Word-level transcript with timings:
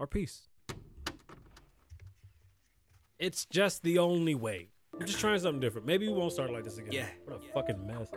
our 0.00 0.06
peace. 0.06 0.48
It's 3.18 3.44
just 3.44 3.82
the 3.82 3.98
only 3.98 4.34
way. 4.34 4.70
We're 4.98 5.04
just 5.06 5.20
trying 5.20 5.38
something 5.38 5.60
different. 5.60 5.86
Maybe 5.86 6.08
we 6.08 6.14
won't 6.14 6.32
start 6.32 6.50
like 6.52 6.64
this 6.64 6.78
again. 6.78 6.90
Yeah. 6.92 7.06
What 7.26 7.36
a 7.44 7.52
fucking 7.52 7.86
mess. 7.86 8.08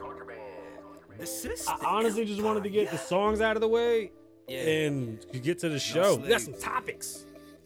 Assist. 1.20 1.70
I 1.70 1.78
honestly 1.86 2.26
just 2.26 2.42
wanted 2.42 2.64
to 2.64 2.70
get 2.70 2.90
the 2.90 2.98
songs 2.98 3.42
out 3.42 3.56
of 3.58 3.62
the 3.62 3.68
way 3.68 4.12
Yeah. 4.48 4.60
and 4.62 5.24
get 5.44 5.60
to 5.60 5.70
the 5.70 5.78
show. 5.78 6.16
We 6.16 6.30
got 6.30 6.42
some 6.42 6.58
topics. 6.58 7.26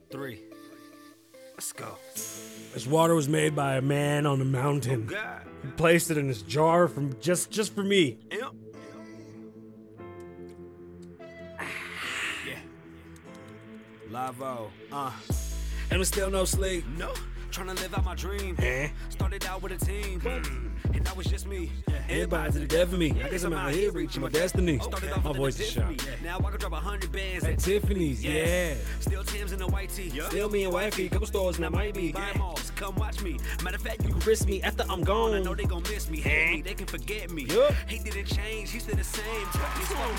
Three. 0.09 0.41
Let's 1.54 1.71
go. 1.71 1.95
This 2.73 2.86
water 2.88 3.15
was 3.15 3.29
made 3.29 3.55
by 3.55 3.77
a 3.77 3.81
man 3.81 4.25
on 4.25 4.41
a 4.41 4.45
mountain. 4.45 5.07
Oh, 5.09 5.13
God. 5.13 5.41
He 5.63 5.70
placed 5.71 6.11
it 6.11 6.18
in 6.18 6.27
this 6.27 6.41
jar 6.41 6.88
from 6.88 7.20
just 7.20 7.49
just 7.52 7.73
for 7.73 7.84
me. 7.84 8.20
Yep. 8.31 8.52
5 14.33 14.71
Uh. 14.91 15.11
And 15.89 15.99
there's 15.99 16.09
still 16.09 16.29
no 16.29 16.43
sleep. 16.43 16.85
No. 16.97 17.13
Trying 17.49 17.73
to 17.73 17.81
live 17.81 17.97
out 17.97 18.04
my 18.04 18.13
dream. 18.13 18.57
Eh? 18.59 18.89
Started 19.09 19.45
out 19.45 19.61
with 19.61 19.71
a 19.71 19.85
team. 19.85 20.19
Mm. 20.19 20.95
And 20.95 21.04
now 21.05 21.13
it's 21.18 21.29
just 21.29 21.47
me. 21.47 21.71
Yeah. 21.87 21.95
Everybody 22.09 22.51
to 22.51 22.59
the 22.59 22.65
death 22.65 22.91
of 22.91 22.99
me. 22.99 23.13
Yeah. 23.13 23.27
I 23.27 23.29
guess 23.29 23.43
I'm 23.43 23.54
out 23.54 23.71
here 23.71 23.89
reaching 23.91 24.21
my 24.21 24.27
destiny. 24.29 24.79
Okay. 24.83 25.09
My 25.23 25.32
voice 25.32 25.57
is 25.61 25.69
shot. 25.69 25.91
Yeah. 26.05 26.11
Now 26.23 26.39
I 26.39 26.51
can 26.51 26.59
drop 26.59 26.73
a 26.73 26.75
hundred 26.75 27.11
bands 27.13 27.45
at, 27.45 27.54
at 27.54 27.59
Tiffany's. 27.59 28.23
Yeah. 28.23 28.75
Still 28.99 29.23
Tim's 29.23 29.54
in 29.54 29.59
the 29.59 29.68
white 29.68 29.91
tee. 29.91 30.11
Yeah. 30.13 30.27
Still 30.27 30.49
me 30.49 30.65
and 30.65 30.73
wifey. 30.73 31.07
Couple 31.07 31.27
stores 31.27 31.55
and 31.55 31.65
I 31.65 31.69
might 31.69 31.93
be. 31.93 32.11
Buy 32.11 32.31
yeah. 32.33 32.38
malls. 32.38 32.71
Come 32.75 32.95
watch 32.95 33.21
me. 33.21 33.39
Matter 33.63 33.77
of 33.77 33.81
fact, 33.81 34.03
you 34.03 34.09
can 34.09 34.19
risk 34.19 34.45
me 34.45 34.61
after 34.61 34.83
I'm 34.89 35.03
gone. 35.03 35.33
I 35.33 35.39
know 35.39 35.55
they 35.55 35.63
gon' 35.63 35.83
miss 35.83 36.09
me. 36.09 36.19
Hate 36.19 36.52
me. 36.52 36.59
Eh? 36.59 36.63
They 36.63 36.73
can 36.73 36.85
forget 36.85 37.31
me. 37.31 37.45
Yep. 37.45 37.73
He 37.88 37.99
didn't 37.99 38.25
change. 38.25 38.71
He's 38.71 38.83
still 38.83 38.97
the 38.97 39.05
same. 39.05 39.23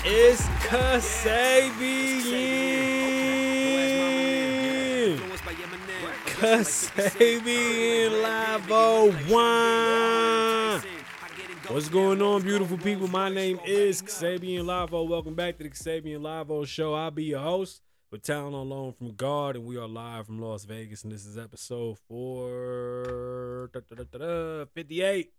It's 0.03 0.41
Kasabian. 0.65 2.09
Eminem. 4.99 5.17
Kasabian 6.25 8.11
Lavoe 8.21 9.13
One. 9.31 10.81
What's 11.69 11.87
going 11.87 12.21
on, 12.21 12.41
beautiful 12.41 12.77
people? 12.77 13.07
My 13.07 13.29
name 13.29 13.61
is 13.65 14.01
Kasabian 14.01 14.65
Lavoe. 14.65 15.07
Welcome 15.07 15.35
back 15.35 15.57
to 15.57 15.63
the 15.63 15.69
Kasabian 15.69 16.19
Lavoe 16.19 16.67
Show. 16.67 16.93
I'll 16.93 17.11
be 17.11 17.23
your 17.23 17.39
host 17.39 17.81
with 18.11 18.23
talent 18.23 18.53
on 18.53 18.67
loan 18.67 18.91
from 18.91 19.13
God, 19.13 19.55
and 19.55 19.65
we 19.65 19.77
are 19.77 19.87
live 19.87 20.25
from 20.25 20.41
Las 20.41 20.65
Vegas, 20.65 21.03
and 21.03 21.13
this 21.13 21.25
is 21.25 21.37
episode 21.37 21.97
four 22.09 23.69
58. 23.71 25.31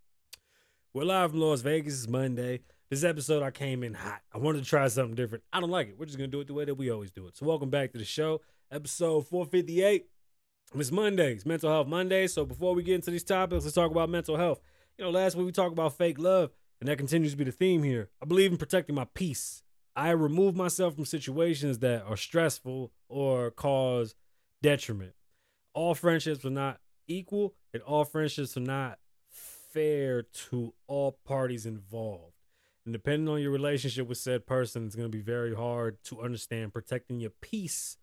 We're 0.95 1.05
live 1.05 1.33
from 1.33 1.41
Las 1.41 1.61
Vegas. 1.61 1.99
It's 1.99 2.09
Monday. 2.09 2.61
This 2.89 3.05
episode, 3.05 3.43
I 3.43 3.51
came 3.51 3.85
in 3.85 3.93
hot. 3.93 4.23
I 4.33 4.39
wanted 4.39 4.65
to 4.65 4.65
try 4.65 4.89
something 4.89 5.15
different. 5.15 5.45
I 5.53 5.61
don't 5.61 5.71
like 5.71 5.89
it. 5.89 5.99
We're 5.99 6.07
just 6.07 6.17
gonna 6.17 6.29
do 6.29 6.41
it 6.41 6.47
the 6.47 6.55
way 6.55 6.65
that 6.65 6.77
we 6.77 6.91
always 6.91 7.11
do 7.11 7.27
it. 7.27 7.37
So, 7.37 7.45
welcome 7.45 7.69
back 7.69 7.93
to 7.93 7.99
the 7.99 8.05
show, 8.07 8.41
episode 8.71 9.27
458. 9.27 10.07
It's 10.75 10.93
Mondays, 10.93 11.45
Mental 11.45 11.71
Health 11.71 11.89
Mondays. 11.89 12.33
So, 12.33 12.45
before 12.45 12.75
we 12.75 12.83
get 12.83 12.95
into 12.95 13.11
these 13.11 13.25
topics, 13.25 13.65
let's 13.65 13.75
talk 13.75 13.91
about 13.91 14.09
mental 14.09 14.37
health. 14.37 14.61
You 14.97 15.05
know, 15.05 15.11
last 15.11 15.35
week 15.35 15.47
we 15.47 15.53
talked 15.53 15.73
about 15.73 15.97
fake 15.97 16.19
love, 16.19 16.51
and 16.81 16.89
that 16.89 16.99
continues 16.99 17.33
to 17.33 17.37
be 17.37 17.45
the 17.45 17.53
theme 17.53 17.83
here. 17.83 18.11
I 18.23 18.27
believe 18.27 18.53
in 18.53 18.59
protecting 18.59 18.95
my 18.95 19.07
peace. 19.15 19.63
I 19.97 20.11
remove 20.11 20.55
myself 20.55 20.95
from 20.95 21.05
situations 21.05 21.81
that 21.81 22.05
are 22.05 22.17
stressful 22.17 22.93
or 23.09 23.51
cause 23.51 24.15
detriment. 24.63 25.15
All 25.75 25.95
friendships 25.95 26.45
are 26.45 26.51
not 26.51 26.79
equal, 27.09 27.55
and 27.75 27.83
all 27.83 28.05
friendships 28.05 28.57
are 28.57 28.61
not 28.61 28.99
fair 29.31 30.23
to 30.23 30.75
all 30.87 31.19
parties 31.25 31.67
involved. 31.67 32.35
And 32.85 32.93
depending 32.93 33.29
on 33.29 33.43
your 33.43 33.51
relationship 33.51 34.07
with 34.07 34.19
said 34.19 34.47
person, 34.47 34.87
it's 34.87 34.95
going 34.95 35.11
to 35.11 35.17
be 35.17 35.23
very 35.23 35.55
hard 35.55 35.99
to 36.05 36.23
understand 36.23 36.73
protecting 36.73 37.21
your 37.21 37.33
peace 37.41 37.97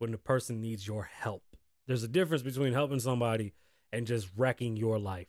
when 0.00 0.10
the 0.10 0.18
person 0.18 0.60
needs 0.60 0.86
your 0.86 1.04
help. 1.04 1.44
There's 1.86 2.02
a 2.02 2.08
difference 2.08 2.42
between 2.42 2.72
helping 2.72 3.00
somebody 3.00 3.52
and 3.92 4.06
just 4.06 4.28
wrecking 4.36 4.76
your 4.76 4.98
life. 4.98 5.28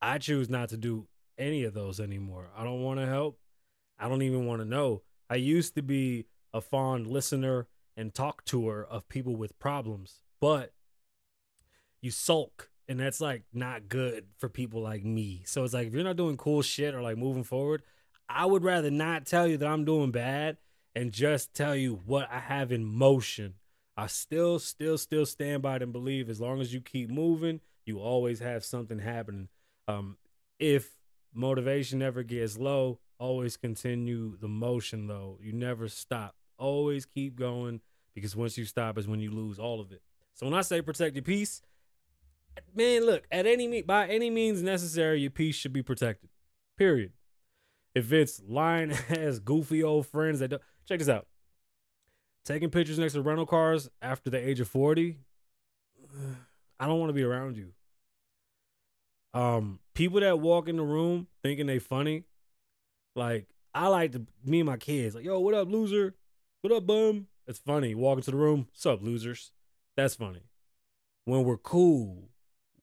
I 0.00 0.18
choose 0.18 0.48
not 0.48 0.70
to 0.70 0.76
do 0.76 1.06
any 1.38 1.64
of 1.64 1.74
those 1.74 2.00
anymore. 2.00 2.48
I 2.56 2.64
don't 2.64 2.82
want 2.82 2.98
to 2.98 3.06
help. 3.06 3.38
I 3.98 4.08
don't 4.08 4.22
even 4.22 4.46
want 4.46 4.62
to 4.62 4.68
know. 4.68 5.02
I 5.28 5.34
used 5.36 5.74
to 5.74 5.82
be 5.82 6.26
a 6.54 6.62
fond 6.62 7.06
listener 7.06 7.68
and 7.96 8.14
talk 8.14 8.44
tour 8.44 8.86
of 8.88 9.08
people 9.08 9.36
with 9.36 9.58
problems, 9.58 10.22
but 10.40 10.72
you 12.00 12.10
sulk 12.10 12.70
and 12.88 12.98
that's 12.98 13.20
like 13.20 13.42
not 13.52 13.88
good 13.88 14.26
for 14.38 14.48
people 14.48 14.80
like 14.80 15.04
me. 15.04 15.42
So 15.44 15.62
it's 15.62 15.74
like 15.74 15.88
if 15.88 15.94
you're 15.94 16.02
not 16.02 16.16
doing 16.16 16.38
cool 16.38 16.62
shit 16.62 16.94
or 16.94 17.02
like 17.02 17.18
moving 17.18 17.44
forward, 17.44 17.82
I 18.28 18.46
would 18.46 18.64
rather 18.64 18.90
not 18.90 19.26
tell 19.26 19.46
you 19.46 19.58
that 19.58 19.68
I'm 19.68 19.84
doing 19.84 20.10
bad 20.10 20.56
and 20.94 21.12
just 21.12 21.52
tell 21.52 21.76
you 21.76 22.00
what 22.06 22.28
I 22.32 22.38
have 22.38 22.72
in 22.72 22.84
motion. 22.84 23.54
I 23.96 24.06
still, 24.06 24.58
still, 24.58 24.96
still 24.96 25.26
stand 25.26 25.62
by 25.62 25.76
it 25.76 25.82
and 25.82 25.92
believe 25.92 26.30
as 26.30 26.40
long 26.40 26.60
as 26.60 26.72
you 26.72 26.80
keep 26.80 27.10
moving, 27.10 27.60
you 27.84 27.98
always 27.98 28.40
have 28.40 28.64
something 28.64 28.98
happening. 28.98 29.48
Um, 29.88 30.16
if 30.58 30.96
motivation 31.34 32.02
ever 32.02 32.22
gets 32.22 32.56
low, 32.56 32.98
always 33.18 33.56
continue 33.56 34.36
the 34.38 34.48
motion 34.48 35.06
though. 35.06 35.38
You 35.42 35.52
never 35.52 35.88
stop. 35.88 36.34
Always 36.58 37.04
keep 37.04 37.36
going 37.36 37.80
because 38.14 38.36
once 38.36 38.56
you 38.58 38.64
stop 38.64 38.98
is 38.98 39.08
when 39.08 39.20
you 39.20 39.30
lose 39.30 39.58
all 39.58 39.80
of 39.80 39.92
it. 39.92 40.02
So 40.34 40.46
when 40.46 40.54
I 40.54 40.62
say 40.62 40.82
protect 40.82 41.16
your 41.16 41.22
peace, 41.22 41.62
man, 42.74 43.04
look, 43.04 43.24
at 43.30 43.46
any 43.46 43.82
by 43.82 44.08
any 44.08 44.30
means 44.30 44.62
necessary, 44.62 45.20
your 45.20 45.30
peace 45.30 45.56
should 45.56 45.72
be 45.72 45.82
protected. 45.82 46.30
Period. 46.78 47.12
If 47.94 48.12
it's 48.12 48.40
lying 48.46 48.92
ass 49.10 49.38
goofy 49.38 49.82
old 49.82 50.06
friends 50.06 50.40
that 50.40 50.48
don't 50.48 50.62
check 50.86 50.98
this 50.98 51.08
out. 51.08 51.26
Taking 52.44 52.70
pictures 52.70 52.98
next 52.98 53.12
to 53.12 53.22
rental 53.22 53.46
cars 53.46 53.88
after 54.00 54.30
the 54.30 54.38
age 54.38 54.60
of 54.60 54.68
40, 54.68 55.18
I 56.78 56.86
don't 56.86 56.98
want 56.98 57.10
to 57.10 57.14
be 57.14 57.22
around 57.22 57.56
you. 57.56 57.72
Um, 59.32 59.78
people 59.94 60.20
that 60.20 60.40
walk 60.40 60.68
in 60.68 60.76
the 60.76 60.82
room 60.82 61.28
thinking 61.42 61.66
they 61.66 61.78
funny, 61.78 62.24
like 63.14 63.46
I 63.74 63.88
like 63.88 64.12
to 64.12 64.26
me 64.44 64.60
and 64.60 64.66
my 64.66 64.76
kids, 64.76 65.14
like, 65.14 65.24
yo, 65.24 65.38
what 65.38 65.54
up, 65.54 65.68
loser? 65.68 66.14
What 66.62 66.72
up, 66.72 66.86
bum? 66.86 67.26
It's 67.46 67.58
funny. 67.58 67.94
Walk 67.94 68.18
into 68.18 68.30
the 68.30 68.36
room, 68.36 68.68
sup, 68.72 69.02
losers? 69.02 69.52
That's 69.96 70.14
funny. 70.14 70.42
When 71.24 71.44
we're 71.44 71.58
cool, 71.58 72.30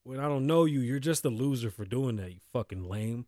when 0.03 0.19
I 0.19 0.28
don't 0.28 0.47
know 0.47 0.66
you, 0.66 0.79
you're 0.79 1.00
just 1.00 1.25
a 1.25 1.29
loser 1.29 1.69
for 1.69 1.84
doing 1.84 2.16
that, 2.17 2.31
you 2.31 2.40
fucking 2.53 2.88
lame. 2.88 3.25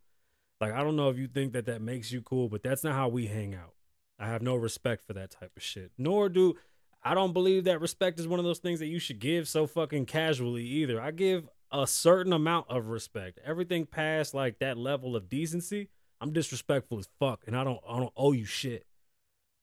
Like, 0.61 0.73
I 0.73 0.83
don't 0.83 0.95
know 0.95 1.09
if 1.09 1.17
you 1.17 1.27
think 1.27 1.53
that 1.53 1.65
that 1.65 1.81
makes 1.81 2.11
you 2.11 2.21
cool, 2.21 2.49
but 2.49 2.63
that's 2.63 2.83
not 2.83 2.93
how 2.93 3.07
we 3.07 3.27
hang 3.27 3.55
out. 3.55 3.73
I 4.19 4.27
have 4.27 4.41
no 4.41 4.55
respect 4.55 5.05
for 5.05 5.13
that 5.13 5.31
type 5.31 5.51
of 5.55 5.63
shit. 5.63 5.91
Nor 5.97 6.29
do 6.29 6.55
I 7.03 7.13
don't 7.13 7.33
believe 7.33 7.63
that 7.63 7.79
respect 7.79 8.19
is 8.19 8.27
one 8.27 8.39
of 8.39 8.45
those 8.45 8.59
things 8.59 8.79
that 8.79 8.87
you 8.87 8.99
should 8.99 9.19
give 9.19 9.47
so 9.47 9.65
fucking 9.65 10.05
casually 10.05 10.63
either. 10.65 11.01
I 11.01 11.11
give 11.11 11.47
a 11.71 11.87
certain 11.87 12.33
amount 12.33 12.69
of 12.69 12.87
respect. 12.87 13.39
Everything 13.45 13.85
past 13.85 14.33
like 14.33 14.59
that 14.59 14.77
level 14.77 15.15
of 15.15 15.29
decency, 15.29 15.89
I'm 16.19 16.33
disrespectful 16.33 16.99
as 16.99 17.07
fuck, 17.19 17.43
and 17.47 17.55
I 17.55 17.63
don't 17.63 17.79
I 17.87 17.97
don't 17.97 18.13
owe 18.17 18.33
you 18.33 18.45
shit. 18.45 18.85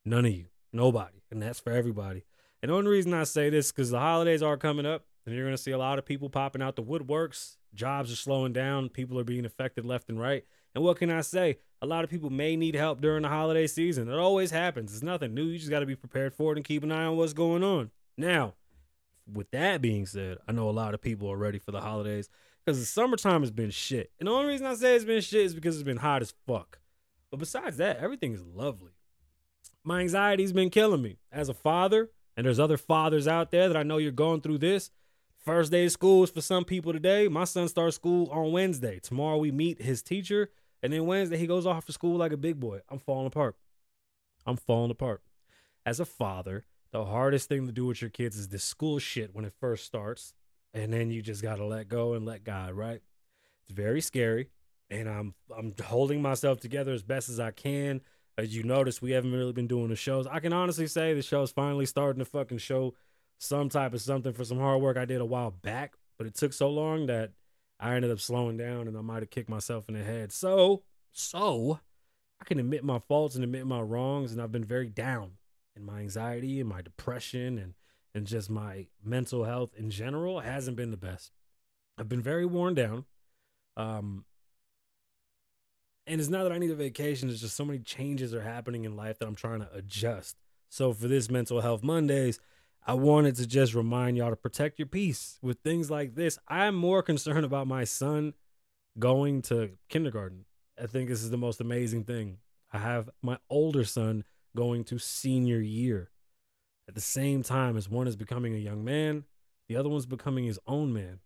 None 0.05 0.25
of 0.25 0.33
you, 0.33 0.47
nobody, 0.73 1.23
and 1.31 1.43
that's 1.43 1.61
for 1.61 1.73
everybody. 1.73 2.25
And 2.63 2.71
the 2.71 2.75
only 2.75 2.91
reason 2.91 3.13
I 3.13 3.25
say 3.25 3.51
this 3.51 3.71
because 3.71 3.91
the 3.91 3.99
holidays 4.01 4.43
are 4.43 4.57
coming 4.57 4.87
up, 4.87 5.05
and 5.27 5.35
you're 5.35 5.45
gonna 5.45 5.59
see 5.59 5.73
a 5.73 5.79
lot 5.79 5.99
of 5.99 6.07
people 6.07 6.31
popping 6.31 6.63
out 6.63 6.77
the 6.77 6.83
woodworks. 6.83 7.57
Jobs 7.75 8.11
are 8.11 8.17
slowing 8.17 8.55
down. 8.55 8.89
People 8.89 9.19
are 9.19 9.25
being 9.25 9.45
affected 9.45 9.85
left 9.85 10.09
and 10.09 10.19
right. 10.19 10.45
And 10.77 10.85
what 10.85 10.99
can 10.99 11.11
I 11.11 11.23
say? 11.23 11.57
A 11.81 11.87
lot 11.87 12.05
of 12.05 12.11
people 12.11 12.29
may 12.29 12.55
need 12.55 12.75
help 12.75 13.01
during 13.01 13.23
the 13.23 13.31
holiday 13.31 13.67
season. 13.67 14.11
It 14.11 14.19
always 14.19 14.51
happens. 14.51 14.93
It's 14.93 15.03
nothing 15.03 15.33
new. 15.33 15.45
You 15.45 15.57
just 15.57 15.71
got 15.71 15.81
to 15.81 15.87
be 15.87 15.97
prepared 15.97 16.35
for 16.35 16.53
it 16.53 16.59
and 16.59 16.67
keep 16.67 16.83
an 16.83 16.93
eye 16.93 17.07
on 17.07 17.17
what's 17.17 17.33
going 17.33 17.65
on. 17.65 17.91
Now, 18.19 18.57
with 19.27 19.51
that 19.53 19.81
being 19.81 20.05
said, 20.05 20.37
I 20.47 20.53
know 20.53 20.69
a 20.69 20.71
lot 20.73 20.93
of 20.93 21.01
people 21.01 21.33
are 21.33 21.37
ready 21.39 21.59
for 21.59 21.73
the 21.73 21.81
holidays 21.81 22.29
because 22.63 22.79
the 22.79 22.85
summertime 22.85 23.41
has 23.41 23.51
been 23.51 23.71
shit. 23.71 24.11
And 24.21 24.27
the 24.27 24.33
only 24.33 24.49
reason 24.49 24.67
I 24.67 24.75
say 24.75 24.97
it's 24.97 25.07
been 25.07 25.23
shit 25.23 25.47
is 25.47 25.55
because 25.55 25.77
it's 25.77 25.83
been 25.83 25.97
hot 25.97 26.21
as 26.21 26.35
fuck. 26.47 26.79
But 27.31 27.41
besides 27.41 27.79
that, 27.79 27.97
everything 27.97 28.35
is 28.35 28.45
lovely. 28.45 28.93
My 29.83 30.01
anxiety's 30.03 30.53
been 30.53 30.69
killing 30.69 31.01
me 31.01 31.17
as 31.33 31.49
a 31.49 31.55
father, 31.55 32.11
and 32.37 32.45
there's 32.45 32.61
other 32.61 32.77
fathers 32.77 33.27
out 33.27 33.51
there 33.51 33.69
that 33.69 33.79
I 33.79 33.83
know 33.83 33.97
you're 33.97 34.13
going 34.13 34.43
through 34.43 34.59
this. 34.59 34.91
First 35.39 35.73
day 35.73 35.87
of 35.87 35.93
school 35.93 36.25
is 36.25 36.31
for 36.31 36.43
some 36.43 36.67
people 36.67 36.93
today. 36.93 37.29
My 37.29 37.45
son 37.45 37.67
starts 37.69 37.97
school 37.97 38.29
on 38.31 38.53
Wednesday. 38.53 38.99
Tomorrow 38.99 39.39
we 39.39 39.51
meet 39.51 39.81
his 39.81 40.03
teacher, 40.03 40.51
and 40.87 40.93
then 40.93 41.05
Wednesday 41.05 41.37
he 41.37 41.49
goes 41.49 41.67
off 41.67 41.85
to 41.87 41.93
school 41.93 42.17
like 42.17 42.31
a 42.31 42.37
big 42.37 42.61
boy. 42.61 42.79
I'm 42.89 43.01
falling 43.01 43.27
apart. 43.27 43.57
I'm 44.47 44.57
falling 44.57 44.93
apart. 44.93 45.21
As 45.85 45.99
a 45.99 46.05
father, 46.05 46.65
the 46.93 47.07
hardest 47.07 47.49
thing 47.49 47.67
to 47.67 47.73
do 47.73 47.87
with 47.87 48.01
your 48.01 48.09
kids 48.09 48.39
is 48.39 48.51
this 48.51 48.63
school 48.63 49.01
shit 49.01 49.35
when 49.35 49.45
it 49.45 49.53
first 49.59 49.85
starts, 49.85 50.33
and 50.73 50.93
then 50.93 51.11
you 51.11 51.23
just 51.23 51.43
gotta 51.43 51.65
let 51.65 51.89
go 51.89 52.13
and 52.13 52.25
let 52.25 52.45
God, 52.45 52.75
right? 52.75 53.01
It's 53.65 53.73
very 53.73 54.01
scary, 54.01 54.51
and 54.89 55.09
I'm 55.09 55.35
I'm 55.59 55.75
holding 55.85 56.23
myself 56.23 56.61
together 56.61 56.93
as 56.93 57.03
best 57.03 57.29
as 57.31 57.41
I 57.41 57.51
can. 57.51 58.01
As 58.39 58.55
you 58.55 58.63
notice, 58.63 59.03
we 59.03 59.11
haven't 59.11 59.33
really 59.33 59.53
been 59.53 59.67
doing 59.67 59.89
the 59.89 59.97
shows. 59.97 60.29
I 60.29 60.39
can 60.39 60.53
honestly 60.53 60.87
say 60.87 61.15
the 61.15 61.23
show's 61.23 61.51
finally 61.51 61.87
starting 61.87 62.21
to 62.21 62.31
fucking 62.31 62.59
show 62.59 62.95
some 63.39 63.71
type 63.71 63.93
of 63.93 64.03
something 64.03 64.35
for 64.35 64.45
some 64.45 64.61
hard 64.61 64.81
work 64.81 64.97
I 64.97 65.05
did 65.05 65.21
a 65.21 65.25
while 65.25 65.51
back, 65.51 65.97
but 66.17 66.29
it 66.29 66.37
took 66.37 66.53
so 66.53 66.71
long 66.71 67.07
that 67.07 67.33
I 67.79 67.95
ended 67.95 68.11
up 68.11 68.21
slowing 68.21 68.57
down 68.57 68.89
and 68.89 68.97
I 68.97 69.01
might 69.01 69.23
have 69.23 69.31
kicked 69.31 69.51
myself 69.51 69.89
in 69.89 69.95
the 69.95 70.05
head. 70.05 70.33
So, 70.33 70.83
so 71.13 71.81
I 72.41 72.45
can 72.45 72.59
admit 72.59 72.85
my 72.85 72.99
faults 72.99 73.35
and 73.35 73.45
admit 73.45 73.67
my 73.67 73.81
wrongs, 73.81 74.33
and 74.33 74.41
I've 74.41 74.53
been 74.53 74.65
very 74.65 74.89
down 74.89 75.33
in 75.75 75.85
my 75.85 76.01
anxiety 76.01 76.61
and 76.61 76.69
my 76.69 76.83
depression 76.83 77.59
and 77.59 77.75
and 78.15 78.27
just 78.27 78.49
my 78.49 78.87
mental 79.05 79.45
health 79.45 79.75
in 79.77 79.91
general 79.91 80.41
hasn't 80.41 80.79
been 80.79 80.91
the 80.91 80.97
best. 80.97 81.33
I've 81.99 82.09
been 82.09 82.23
very 82.23 82.47
worn 82.47 82.75
down. 82.75 83.05
Um, 83.77 84.25
and 86.07 86.19
it's 86.19 86.31
not 86.31 86.45
that 86.45 86.53
I 86.53 86.57
need 86.57 86.71
a 86.71 86.75
vacation, 86.75 87.29
it's 87.29 87.43
just 87.43 87.57
so 87.57 87.65
many 87.67 87.79
changes 87.79 88.33
are 88.33 88.41
happening 88.41 88.87
in 88.87 88.97
life 88.97 89.19
that 89.19 89.27
I'm 89.27 89.35
trying 89.35 89.61
to 89.61 89.69
adjust. 89.71 90.37
So 90.71 90.95
for 90.95 91.09
this 91.09 91.31
mental 91.31 91.61
health 91.61 91.83
Mondays, 91.83 92.41
I 92.87 92.95
wanted 92.95 93.37
to 93.37 93.47
just 93.47 93.75
remind 93.75 94.17
y'all 94.17 94.31
to 94.31 94.37
protect 94.37 94.79
your 94.79 94.87
peace 94.87 95.39
with 95.43 95.59
things 95.59 95.91
like 95.91 96.15
this. 96.15 96.39
I'm 96.47 96.77
more 96.77 97.03
concerned 97.03 97.45
about 97.45 97.67
my 97.67 97.85
son 97.85 98.35
going 98.99 99.43
to 99.43 99.73
kindergarten. 99.89 100.45
I 100.81 100.87
think 100.87 101.09
this 101.09 101.23
is 101.23 101.31
the 101.31 101.37
most 101.37 101.61
amazing 101.61 102.05
thing. 102.05 102.39
I 102.73 102.79
have 102.79 103.11
my 103.23 103.39
older 103.51 103.85
son 103.85 104.25
going 104.55 104.85
to 104.85 104.99
senior 104.99 105.61
year 105.61 106.11
at 106.89 106.95
the 106.95 107.01
same 107.01 107.43
time 107.43 107.77
as 107.77 107.89
one 107.89 108.07
is 108.07 108.17
becoming 108.17 108.55
a 108.55 108.59
young 108.59 108.85
man, 108.85 109.25
the 109.69 109.77
other 109.77 109.89
one's 109.89 110.07
becoming 110.07 110.45
his 110.45 110.61
own 110.67 110.93
man. 110.93 111.19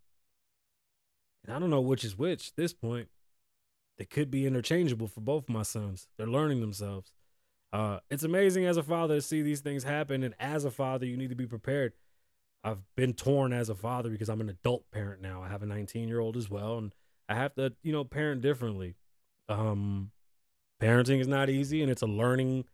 And 1.45 1.55
I 1.55 1.59
don't 1.59 1.71
know 1.71 1.81
which 1.81 2.05
is 2.05 2.17
which 2.17 2.49
at 2.49 2.57
this 2.57 2.73
point. 2.73 3.09
They 3.99 4.07
could 4.07 4.31
be 4.31 4.47
interchangeable 4.47 5.09
for 5.09 5.21
both 5.21 5.49
my 5.49 5.63
sons. 5.63 6.09
They're 6.17 6.27
learning 6.27 6.61
themselves. 6.61 7.13
Uh, 7.73 7.99
it's 8.11 8.25
amazing 8.25 8.65
as 8.65 8.77
a 8.77 8.83
father 8.83 9.17
to 9.17 9.23
see 9.23 9.43
these 9.43 9.61
things 9.61 9.85
happen. 9.85 10.23
And 10.23 10.35
as 10.41 10.65
a 10.65 10.71
father, 10.71 11.07
you 11.07 11.17
need 11.17 11.31
to 11.31 11.37
be 11.37 11.47
prepared. 11.47 11.93
I've 12.63 12.83
been 12.97 13.15
torn 13.15 13.53
as 13.53 13.69
a 13.69 13.75
father 13.75 14.11
because 14.11 14.29
I'm 14.29 14.41
an 14.41 14.49
adult 14.49 14.91
parent 14.91 15.23
now. 15.23 15.43
I 15.43 15.49
have 15.49 15.63
a 15.63 15.67
19 15.67 16.09
year 16.09 16.21
old 16.21 16.37
as 16.37 16.51
well. 16.51 16.79
And 16.79 16.93
I 17.29 17.35
have 17.35 17.55
to, 17.55 17.73
you 17.83 17.93
know, 17.93 18.05
parent 18.05 18.43
differently. 18.43 18.97
Um, 19.49 20.11
parenting 20.81 21.21
is 21.21 21.29
not 21.29 21.49
easy 21.49 21.83
and 21.83 21.91
it's 21.91 22.03
a 22.03 22.07
learning 22.07 22.65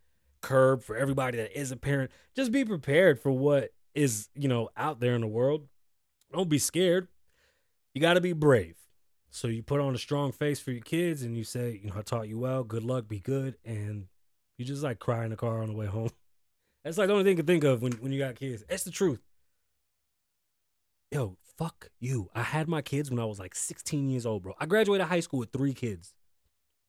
curve 0.41 0.83
for 0.83 0.95
everybody 0.95 1.37
that 1.37 1.57
is 1.57 1.71
a 1.71 1.77
parent. 1.77 2.11
Just 2.35 2.51
be 2.51 2.65
prepared 2.65 3.19
for 3.19 3.31
what 3.31 3.71
is, 3.93 4.29
you 4.35 4.47
know, 4.47 4.69
out 4.75 4.99
there 4.99 5.15
in 5.15 5.21
the 5.21 5.27
world. 5.27 5.67
Don't 6.33 6.49
be 6.49 6.59
scared. 6.59 7.07
You 7.93 8.01
got 8.01 8.15
to 8.15 8.21
be 8.21 8.33
brave. 8.33 8.75
So 9.29 9.47
you 9.47 9.63
put 9.63 9.79
on 9.79 9.95
a 9.95 9.99
strong 9.99 10.31
face 10.31 10.59
for 10.59 10.71
your 10.71 10.81
kids 10.81 11.21
and 11.21 11.37
you 11.37 11.43
say, 11.43 11.79
you 11.83 11.89
know, 11.89 11.95
I 11.97 12.01
taught 12.01 12.27
you 12.27 12.39
well, 12.39 12.63
good 12.63 12.83
luck, 12.83 13.07
be 13.07 13.19
good. 13.19 13.55
And 13.63 14.07
you 14.57 14.65
just 14.65 14.83
like 14.83 14.99
cry 14.99 15.23
in 15.23 15.31
the 15.31 15.35
car 15.35 15.61
on 15.61 15.69
the 15.69 15.75
way 15.75 15.85
home. 15.85 16.09
That's 16.83 16.97
like 16.97 17.07
the 17.07 17.13
only 17.13 17.23
thing 17.23 17.31
you 17.31 17.43
can 17.43 17.45
think 17.45 17.63
of 17.63 17.81
when, 17.81 17.93
when 17.93 18.11
you 18.11 18.19
got 18.19 18.35
kids. 18.35 18.63
That's 18.69 18.83
the 18.83 18.91
truth. 18.91 19.21
Yo, 21.11 21.37
fuck 21.57 21.89
you. 21.99 22.29
I 22.33 22.43
had 22.43 22.67
my 22.67 22.81
kids 22.81 23.09
when 23.09 23.19
I 23.19 23.25
was 23.25 23.39
like 23.39 23.55
16 23.55 24.09
years 24.09 24.25
old, 24.25 24.43
bro. 24.43 24.53
I 24.59 24.65
graduated 24.65 25.07
high 25.07 25.19
school 25.19 25.39
with 25.39 25.51
three 25.51 25.73
kids. 25.73 26.13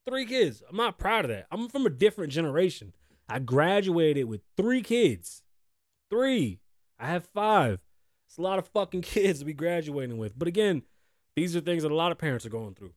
Three 0.08 0.24
kids. 0.24 0.62
I'm 0.68 0.76
not 0.76 0.98
proud 0.98 1.24
of 1.24 1.30
that. 1.30 1.46
I'm 1.50 1.68
from 1.68 1.86
a 1.86 1.90
different 1.90 2.32
generation. 2.32 2.94
I 3.28 3.40
graduated 3.40 4.24
with 4.24 4.40
three 4.56 4.82
kids. 4.82 5.42
Three. 6.10 6.60
I 6.98 7.08
have 7.08 7.26
five. 7.26 7.82
It's 8.26 8.38
a 8.38 8.42
lot 8.42 8.58
of 8.58 8.68
fucking 8.68 9.02
kids 9.02 9.40
to 9.40 9.44
be 9.44 9.52
graduating 9.52 10.18
with. 10.18 10.38
But 10.38 10.48
again, 10.48 10.82
these 11.36 11.54
are 11.54 11.60
things 11.60 11.82
that 11.82 11.92
a 11.92 11.96
lot 11.96 12.12
of 12.12 12.18
parents 12.18 12.46
are 12.46 12.50
going 12.50 12.74
through. 12.74 12.92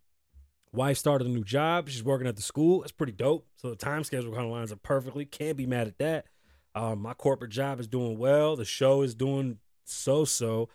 Wife 0.74 0.98
started 0.98 1.28
a 1.28 1.30
new 1.30 1.44
job. 1.44 1.90
She's 1.90 2.04
working 2.04 2.28
at 2.28 2.36
the 2.36 2.42
school. 2.42 2.82
That's 2.82 2.92
pretty 2.92 3.12
dope. 3.12 3.46
So 3.56 3.70
the 3.70 3.76
time 3.76 4.04
schedule 4.04 4.32
kind 4.34 4.46
of 4.46 4.52
lines 4.52 4.72
up 4.72 4.82
perfectly. 4.84 5.26
Can't 5.26 5.58
be 5.58 5.66
mad 5.66 5.88
at 5.88 5.98
that. 5.98 6.26
Um, 6.74 7.02
my 7.02 7.14
corporate 7.14 7.52
job 7.52 7.80
is 7.80 7.88
doing 7.88 8.18
well. 8.18 8.56
The 8.56 8.64
show 8.64 9.02
is 9.02 9.14
doing 9.14 9.58
so 9.84 10.24
so. 10.24 10.70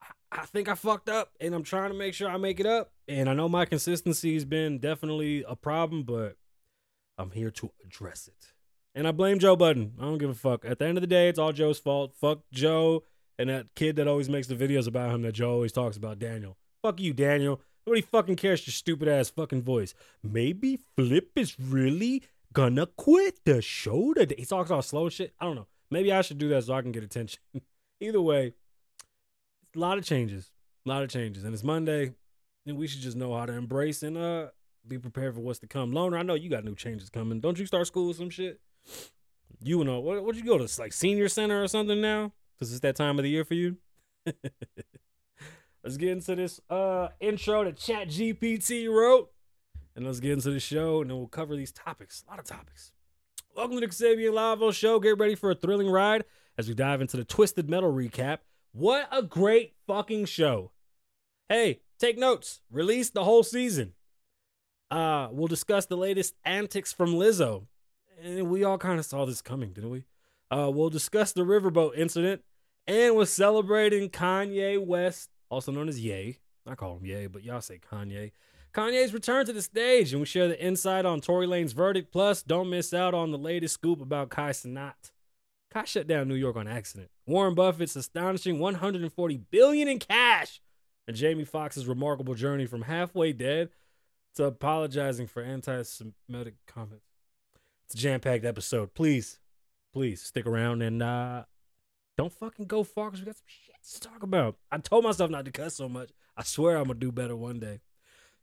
I, 0.00 0.40
I 0.40 0.46
think 0.46 0.68
I 0.68 0.74
fucked 0.74 1.10
up 1.10 1.32
and 1.40 1.54
I'm 1.54 1.62
trying 1.62 1.90
to 1.90 1.96
make 1.96 2.14
sure 2.14 2.28
I 2.28 2.38
make 2.38 2.58
it 2.58 2.66
up. 2.66 2.92
And 3.06 3.28
I 3.28 3.34
know 3.34 3.48
my 3.48 3.66
consistency 3.66 4.32
has 4.34 4.46
been 4.46 4.78
definitely 4.78 5.44
a 5.46 5.54
problem, 5.54 6.04
but 6.04 6.36
I'm 7.18 7.30
here 7.32 7.50
to 7.50 7.70
address 7.84 8.28
it. 8.28 8.52
And 8.94 9.06
I 9.06 9.12
blame 9.12 9.38
Joe 9.38 9.56
Budden. 9.56 9.92
I 10.00 10.04
don't 10.04 10.18
give 10.18 10.30
a 10.30 10.34
fuck. 10.34 10.64
At 10.64 10.78
the 10.78 10.86
end 10.86 10.96
of 10.96 11.02
the 11.02 11.08
day, 11.08 11.28
it's 11.28 11.38
all 11.38 11.52
Joe's 11.52 11.78
fault. 11.78 12.14
Fuck 12.18 12.40
Joe 12.50 13.02
and 13.38 13.50
that 13.50 13.66
kid 13.74 13.96
that 13.96 14.08
always 14.08 14.28
makes 14.28 14.46
the 14.46 14.54
videos 14.54 14.86
about 14.86 15.14
him 15.14 15.22
that 15.22 15.32
Joe 15.32 15.52
always 15.52 15.72
talks 15.72 15.96
about, 15.96 16.18
Daniel. 16.18 16.56
Fuck 16.82 17.00
you, 17.00 17.12
Daniel. 17.12 17.60
Nobody 17.86 18.02
fucking 18.02 18.36
cares 18.36 18.66
your 18.66 18.72
stupid 18.72 19.08
ass 19.08 19.28
fucking 19.28 19.62
voice. 19.62 19.94
Maybe 20.22 20.78
Flip 20.96 21.30
is 21.36 21.58
really 21.60 22.22
gonna 22.52 22.86
quit 22.86 23.40
the 23.44 23.60
show 23.60 24.14
today. 24.14 24.36
He 24.38 24.46
talks 24.46 24.70
all 24.70 24.82
slow 24.82 25.08
shit. 25.08 25.34
I 25.38 25.44
don't 25.44 25.56
know. 25.56 25.66
Maybe 25.90 26.12
I 26.12 26.22
should 26.22 26.38
do 26.38 26.48
that 26.50 26.64
so 26.64 26.74
I 26.74 26.82
can 26.82 26.92
get 26.92 27.04
attention. 27.04 27.40
Either 28.00 28.20
way, 28.20 28.54
a 29.74 29.78
lot 29.78 29.98
of 29.98 30.04
changes. 30.04 30.50
A 30.86 30.88
lot 30.88 31.02
of 31.02 31.10
changes. 31.10 31.44
And 31.44 31.52
it's 31.52 31.64
Monday. 31.64 32.14
And 32.66 32.78
we 32.78 32.86
should 32.86 33.00
just 33.00 33.16
know 33.16 33.36
how 33.36 33.44
to 33.44 33.52
embrace 33.52 34.02
and 34.02 34.16
uh 34.16 34.46
be 34.86 34.98
prepared 34.98 35.34
for 35.34 35.40
what's 35.40 35.58
to 35.60 35.66
come. 35.66 35.92
Loner, 35.92 36.18
I 36.18 36.22
know 36.22 36.34
you 36.34 36.50
got 36.50 36.64
new 36.64 36.74
changes 36.74 37.10
coming. 37.10 37.40
Don't 37.40 37.58
you 37.58 37.66
start 37.66 37.86
school 37.86 38.08
with 38.08 38.16
some 38.16 38.30
shit? 38.30 38.60
You 39.62 39.82
know, 39.84 40.00
what 40.00 40.22
would 40.24 40.36
you 40.36 40.44
go 40.44 40.58
to 40.58 40.68
like 40.80 40.92
senior 40.92 41.28
center 41.28 41.62
or 41.62 41.68
something 41.68 42.00
now? 42.00 42.32
Because 42.58 42.72
it's 42.72 42.80
that 42.80 42.96
time 42.96 43.18
of 43.18 43.22
the 43.22 43.30
year 43.30 43.44
for 43.44 43.54
you. 43.54 43.76
let's 45.84 45.96
get 45.96 46.08
into 46.08 46.34
this 46.34 46.60
uh 46.70 47.08
intro 47.20 47.62
that 47.64 47.76
Chat 47.76 48.08
GPT 48.08 48.88
wrote. 48.88 49.30
And 49.94 50.04
let's 50.04 50.18
get 50.18 50.32
into 50.32 50.50
the 50.50 50.58
show 50.58 51.02
and 51.02 51.10
then 51.10 51.18
we'll 51.18 51.28
cover 51.28 51.54
these 51.54 51.70
topics. 51.70 52.24
A 52.26 52.30
lot 52.30 52.40
of 52.40 52.46
topics. 52.46 52.90
Welcome 53.54 53.76
to 53.76 53.80
the 53.82 53.86
Kasabian 53.86 54.32
Lavoe 54.32 54.74
Show. 54.74 54.98
Get 54.98 55.18
ready 55.18 55.36
for 55.36 55.52
a 55.52 55.54
thrilling 55.54 55.88
ride 55.88 56.24
as 56.58 56.66
we 56.66 56.74
dive 56.74 57.00
into 57.00 57.16
the 57.16 57.24
Twisted 57.24 57.70
Metal 57.70 57.92
recap. 57.92 58.38
What 58.72 59.06
a 59.12 59.22
great 59.22 59.74
fucking 59.86 60.24
show. 60.24 60.72
Hey, 61.48 61.80
take 62.00 62.18
notes. 62.18 62.62
Release 62.72 63.10
the 63.10 63.22
whole 63.22 63.44
season. 63.44 63.92
Uh, 64.90 65.28
we'll 65.30 65.46
discuss 65.46 65.86
the 65.86 65.96
latest 65.96 66.34
antics 66.44 66.92
from 66.92 67.14
Lizzo. 67.14 67.66
And 68.20 68.48
we 68.48 68.64
all 68.64 68.78
kind 68.78 68.98
of 68.98 69.04
saw 69.04 69.24
this 69.24 69.42
coming, 69.42 69.72
didn't 69.72 69.90
we? 69.90 70.04
Uh, 70.50 70.70
we'll 70.72 70.90
discuss 70.90 71.32
the 71.32 71.42
riverboat 71.42 71.96
incident. 71.96 72.42
And 72.88 73.14
we're 73.14 73.26
celebrating 73.26 74.10
Kanye 74.10 74.84
West, 74.84 75.30
also 75.54 75.72
known 75.72 75.88
as 75.88 76.00
Ye. 76.00 76.38
I 76.66 76.74
call 76.74 76.96
him 76.96 77.06
Ye, 77.06 77.26
but 77.26 77.44
y'all 77.44 77.60
say 77.60 77.78
Kanye. 77.78 78.32
Kanye's 78.74 79.14
return 79.14 79.46
to 79.46 79.52
the 79.52 79.62
stage, 79.62 80.12
and 80.12 80.20
we 80.20 80.26
share 80.26 80.48
the 80.48 80.60
insight 80.60 81.06
on 81.06 81.20
Tory 81.20 81.46
Lanez 81.46 81.72
verdict. 81.72 82.10
Plus, 82.10 82.42
don't 82.42 82.68
miss 82.68 82.92
out 82.92 83.14
on 83.14 83.30
the 83.30 83.38
latest 83.38 83.74
scoop 83.74 84.00
about 84.00 84.30
Kai 84.30 84.50
Cenat. 84.50 85.12
Kai 85.70 85.84
shut 85.84 86.08
down 86.08 86.26
New 86.26 86.34
York 86.34 86.56
on 86.56 86.66
accident. 86.66 87.10
Warren 87.26 87.54
Buffett's 87.54 87.94
astonishing 87.94 88.58
140 88.58 89.36
billion 89.50 89.86
in 89.86 90.00
cash, 90.00 90.60
and 91.06 91.16
Jamie 91.16 91.44
Foxx's 91.44 91.86
remarkable 91.86 92.34
journey 92.34 92.66
from 92.66 92.82
halfway 92.82 93.32
dead 93.32 93.70
to 94.34 94.44
apologizing 94.44 95.28
for 95.28 95.42
anti-Semitic 95.42 96.54
comments. 96.66 97.06
It's 97.86 97.94
a 97.94 97.98
jam-packed 97.98 98.44
episode. 98.44 98.94
Please, 98.94 99.38
please 99.92 100.20
stick 100.20 100.46
around 100.46 100.82
and 100.82 101.00
uh, 101.02 101.44
don't 102.16 102.32
fucking 102.32 102.66
go 102.66 102.84
far 102.84 103.10
because 103.10 103.20
we 103.20 103.26
got 103.26 103.36
some 103.36 103.44
shit 103.46 104.00
to 104.00 104.08
talk 104.08 104.22
about. 104.22 104.56
I 104.70 104.78
told 104.78 105.04
myself 105.04 105.30
not 105.30 105.44
to 105.44 105.50
cuss 105.50 105.74
so 105.74 105.88
much. 105.88 106.10
I 106.36 106.42
swear 106.42 106.76
I'm 106.76 106.84
gonna 106.84 106.98
do 106.98 107.12
better 107.12 107.36
one 107.36 107.58
day. 107.58 107.80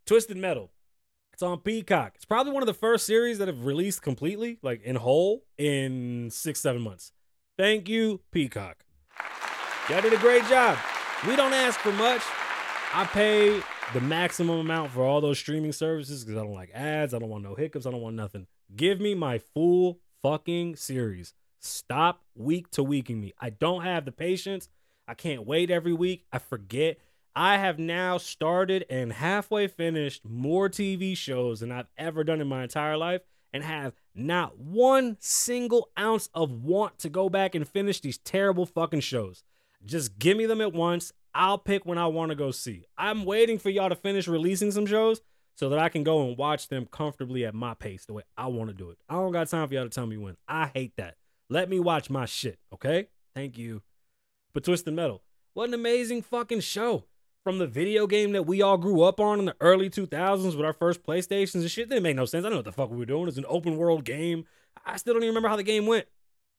Twisted 0.05 0.37
Metal. 0.37 0.71
It's 1.33 1.41
on 1.41 1.59
Peacock. 1.59 2.13
It's 2.15 2.25
probably 2.25 2.51
one 2.51 2.61
of 2.61 2.67
the 2.67 2.73
first 2.73 3.05
series 3.05 3.37
that 3.37 3.47
have 3.47 3.65
released 3.65 4.01
completely, 4.01 4.59
like 4.61 4.83
in 4.83 4.97
whole, 4.97 5.45
in 5.57 6.29
six, 6.31 6.59
seven 6.59 6.81
months. 6.81 7.13
Thank 7.57 7.87
you, 7.87 8.21
Peacock. 8.31 8.83
Y'all 9.89 10.01
did 10.01 10.13
a 10.13 10.17
great 10.17 10.45
job. 10.47 10.77
We 11.27 11.35
don't 11.35 11.53
ask 11.53 11.79
for 11.79 11.91
much. 11.93 12.21
I 12.93 13.05
pay 13.05 13.61
the 13.93 14.01
maximum 14.01 14.59
amount 14.59 14.91
for 14.91 15.03
all 15.03 15.21
those 15.21 15.39
streaming 15.39 15.71
services 15.71 16.23
because 16.23 16.37
I 16.39 16.43
don't 16.43 16.53
like 16.53 16.71
ads. 16.73 17.13
I 17.13 17.19
don't 17.19 17.29
want 17.29 17.43
no 17.43 17.55
hiccups. 17.55 17.85
I 17.85 17.91
don't 17.91 18.01
want 18.01 18.15
nothing. 18.15 18.47
Give 18.75 18.99
me 18.99 19.15
my 19.15 19.37
full 19.37 19.99
fucking 20.21 20.75
series. 20.75 21.33
Stop 21.61 22.23
week 22.35 22.71
to 22.71 22.83
weeking 22.83 23.21
me. 23.21 23.33
I 23.39 23.51
don't 23.51 23.83
have 23.83 24.05
the 24.05 24.11
patience. 24.11 24.67
I 25.07 25.13
can't 25.13 25.45
wait 25.45 25.69
every 25.69 25.93
week. 25.93 26.25
I 26.33 26.39
forget. 26.39 26.97
I 27.35 27.57
have 27.57 27.77
now 27.77 28.17
started 28.17 28.85
and 28.89 29.13
halfway 29.13 29.67
finished 29.67 30.25
more 30.25 30.69
TV 30.69 31.15
shows 31.15 31.59
than 31.59 31.71
I've 31.71 31.89
ever 31.97 32.23
done 32.23 32.41
in 32.41 32.47
my 32.47 32.63
entire 32.63 32.97
life 32.97 33.21
and 33.53 33.63
have 33.63 33.93
not 34.15 34.57
one 34.57 35.17
single 35.19 35.89
ounce 35.97 36.29
of 36.33 36.63
want 36.63 36.97
to 36.99 37.09
go 37.09 37.29
back 37.29 37.53
and 37.53 37.67
finish 37.67 38.01
these 38.01 38.17
terrible 38.17 38.65
fucking 38.65 39.01
shows. 39.01 39.43
Just 39.85 40.17
give 40.17 40.37
me 40.37 40.47
them 40.47 40.61
at 40.61 40.73
once. 40.73 41.13
I'll 41.33 41.59
pick 41.59 41.85
when 41.85 41.97
I 41.97 42.07
want 42.07 42.31
to 42.31 42.35
go 42.35 42.51
see. 42.51 42.85
I'm 42.97 43.23
waiting 43.23 43.59
for 43.59 43.69
y'all 43.69 43.89
to 43.89 43.95
finish 43.95 44.27
releasing 44.27 44.71
some 44.71 44.85
shows 44.85 45.21
so 45.55 45.69
that 45.69 45.79
I 45.79 45.89
can 45.89 46.03
go 46.03 46.27
and 46.27 46.37
watch 46.37 46.69
them 46.69 46.87
comfortably 46.87 47.45
at 47.45 47.53
my 47.53 47.75
pace, 47.75 48.05
the 48.05 48.13
way 48.13 48.23
I 48.35 48.47
want 48.47 48.69
to 48.69 48.75
do 48.75 48.89
it. 48.89 48.97
I 49.07 49.13
don't 49.13 49.31
got 49.31 49.47
time 49.47 49.67
for 49.67 49.75
y'all 49.75 49.83
to 49.83 49.89
tell 49.89 50.07
me 50.07 50.17
when. 50.17 50.37
I 50.47 50.71
hate 50.73 50.97
that. 50.97 51.15
Let 51.51 51.69
me 51.69 51.81
watch 51.81 52.09
my 52.09 52.23
shit, 52.23 52.59
okay? 52.73 53.09
Thank 53.35 53.57
you. 53.57 53.81
But 54.53 54.63
Twisted 54.63 54.93
Metal, 54.93 55.21
what 55.53 55.67
an 55.67 55.73
amazing 55.73 56.21
fucking 56.21 56.61
show 56.61 57.03
from 57.43 57.57
the 57.57 57.67
video 57.67 58.07
game 58.07 58.31
that 58.31 58.45
we 58.45 58.61
all 58.61 58.77
grew 58.77 59.01
up 59.01 59.19
on 59.19 59.37
in 59.37 59.45
the 59.45 59.55
early 59.59 59.89
2000s 59.89 60.55
with 60.55 60.65
our 60.65 60.71
first 60.71 61.03
PlayStations 61.03 61.55
and 61.55 61.69
shit. 61.69 61.89
Didn't 61.89 62.03
make 62.03 62.15
no 62.15 62.23
sense. 62.23 62.45
I 62.45 62.47
don't 62.47 62.51
know 62.51 62.57
what 62.59 62.65
the 62.65 62.71
fuck 62.71 62.89
we 62.89 62.95
were 62.95 63.05
doing. 63.05 63.27
It's 63.27 63.37
an 63.37 63.43
open 63.49 63.75
world 63.75 64.05
game. 64.05 64.45
I 64.85 64.95
still 64.95 65.13
don't 65.13 65.23
even 65.23 65.31
remember 65.31 65.49
how 65.49 65.57
the 65.57 65.63
game 65.63 65.87
went. 65.87 66.05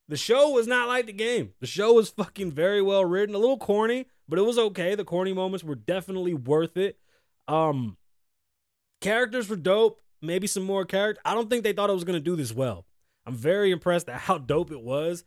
The 0.09 0.19
show 0.19 0.51
was 0.51 0.67
not 0.67 0.89
like 0.89 1.07
the 1.07 1.15
game. 1.15 1.55
The 1.61 1.67
show 1.67 1.95
was 1.95 2.11
fucking 2.11 2.53
very 2.53 2.83
well 2.83 3.07
written, 3.07 3.35
a 3.35 3.39
little 3.39 3.57
corny, 3.57 4.09
but 4.29 4.39
it 4.39 4.43
was 4.43 4.59
okay. 4.59 4.95
The 4.95 5.07
corny 5.07 5.33
moments 5.33 5.65
were 5.65 5.75
definitely 5.75 6.35
worth 6.35 6.77
it. 6.77 6.99
Um 7.49 7.97
characters 9.01 9.49
were 9.49 9.57
dope. 9.57 10.03
Maybe 10.21 10.47
some 10.47 10.65
more 10.65 10.85
character. 10.85 11.23
I 11.25 11.33
don't 11.33 11.49
think 11.49 11.65
they 11.65 11.73
thought 11.73 11.89
it 11.89 11.95
was 11.95 12.05
gonna 12.05 12.21
do 12.21 12.37
this 12.37 12.53
well. 12.53 12.85
I'm 13.27 13.35
very 13.35 13.71
impressed 13.71 14.09
at 14.09 14.21
how 14.21 14.39
dope 14.53 14.71
it 14.71 14.81
was. 14.81 15.25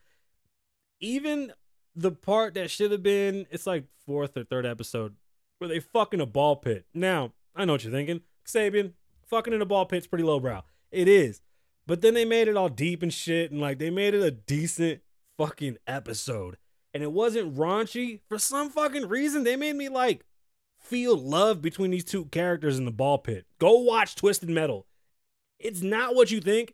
Even 0.99 1.53
the 1.95 2.11
part 2.11 2.53
that 2.55 2.69
should 2.69 2.91
have 2.91 3.03
been 3.03 3.45
it's 3.49 3.65
like 3.65 3.85
fourth 4.05 4.35
or 4.35 4.43
third 4.43 4.65
episode 4.65 5.15
where 5.59 5.67
they 5.67 5.79
fucking 5.79 6.21
a 6.21 6.25
ball 6.25 6.57
pit. 6.57 6.85
Now, 6.93 7.31
I 7.55 7.65
know 7.65 7.73
what 7.73 7.83
you're 7.83 7.93
thinking. 7.93 8.21
Sabian, 8.45 8.93
fucking 9.27 9.53
in 9.53 9.61
a 9.61 9.65
ball 9.65 9.85
pit's 9.85 10.07
pretty 10.07 10.23
lowbrow. 10.23 10.63
It 10.91 11.07
is. 11.07 11.41
But 11.87 12.01
then 12.01 12.13
they 12.13 12.25
made 12.25 12.47
it 12.47 12.57
all 12.57 12.69
deep 12.69 13.03
and 13.03 13.13
shit, 13.13 13.51
and 13.51 13.61
like 13.61 13.77
they 13.77 13.89
made 13.89 14.13
it 14.13 14.23
a 14.23 14.31
decent 14.31 15.01
fucking 15.37 15.77
episode. 15.87 16.57
And 16.93 17.03
it 17.03 17.11
wasn't 17.11 17.55
raunchy. 17.55 18.21
For 18.27 18.39
some 18.39 18.69
fucking 18.69 19.07
reason, 19.07 19.43
they 19.43 19.55
made 19.55 19.75
me 19.75 19.89
like 19.89 20.25
feel 20.79 21.17
love 21.17 21.61
between 21.61 21.91
these 21.91 22.05
two 22.05 22.25
characters 22.25 22.77
in 22.77 22.85
the 22.85 22.91
ball 22.91 23.17
pit. 23.17 23.45
Go 23.59 23.79
watch 23.79 24.15
Twisted 24.15 24.49
Metal. 24.49 24.87
It's 25.59 25.81
not 25.81 26.15
what 26.15 26.31
you 26.31 26.39
think, 26.41 26.73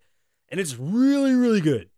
and 0.52 0.60
it's 0.60 0.78
really, 0.78 1.34
really 1.34 1.62
good. 1.62 1.90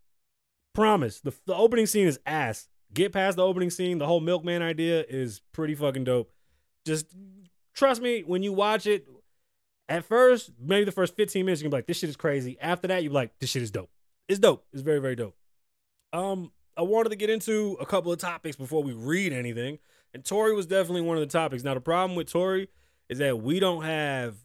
Promise. 0.72 1.20
The, 1.20 1.34
the 1.46 1.54
opening 1.54 1.86
scene 1.86 2.06
is 2.06 2.18
ass. 2.24 2.68
Get 2.92 3.12
past 3.12 3.36
the 3.36 3.44
opening 3.44 3.70
scene. 3.70 3.98
The 3.98 4.06
whole 4.06 4.20
milkman 4.20 4.62
idea 4.62 5.04
is 5.08 5.42
pretty 5.52 5.74
fucking 5.74 6.04
dope. 6.04 6.32
Just 6.86 7.06
trust 7.74 8.00
me, 8.00 8.22
when 8.22 8.42
you 8.42 8.52
watch 8.52 8.86
it, 8.86 9.06
at 9.88 10.04
first, 10.04 10.52
maybe 10.58 10.84
the 10.84 10.92
first 10.92 11.16
15 11.16 11.44
minutes, 11.44 11.60
you 11.60 11.64
can 11.64 11.70
be 11.70 11.76
like, 11.76 11.86
this 11.86 11.98
shit 11.98 12.08
is 12.08 12.16
crazy. 12.16 12.56
After 12.60 12.88
that, 12.88 13.02
you're 13.02 13.12
like, 13.12 13.38
this 13.40 13.50
shit 13.50 13.62
is 13.62 13.70
dope. 13.70 13.90
It's 14.28 14.38
dope. 14.38 14.64
It's 14.72 14.82
very, 14.82 15.00
very 15.00 15.16
dope. 15.16 15.36
Um, 16.12 16.52
I 16.76 16.82
wanted 16.82 17.10
to 17.10 17.16
get 17.16 17.28
into 17.28 17.76
a 17.80 17.86
couple 17.86 18.12
of 18.12 18.18
topics 18.18 18.56
before 18.56 18.82
we 18.82 18.92
read 18.92 19.32
anything. 19.32 19.78
And 20.14 20.24
Tori 20.24 20.54
was 20.54 20.66
definitely 20.66 21.02
one 21.02 21.16
of 21.16 21.20
the 21.20 21.26
topics. 21.26 21.64
Now, 21.64 21.74
the 21.74 21.80
problem 21.80 22.16
with 22.16 22.30
Tori 22.30 22.68
is 23.08 23.18
that 23.18 23.42
we 23.42 23.60
don't 23.60 23.82
have 23.84 24.36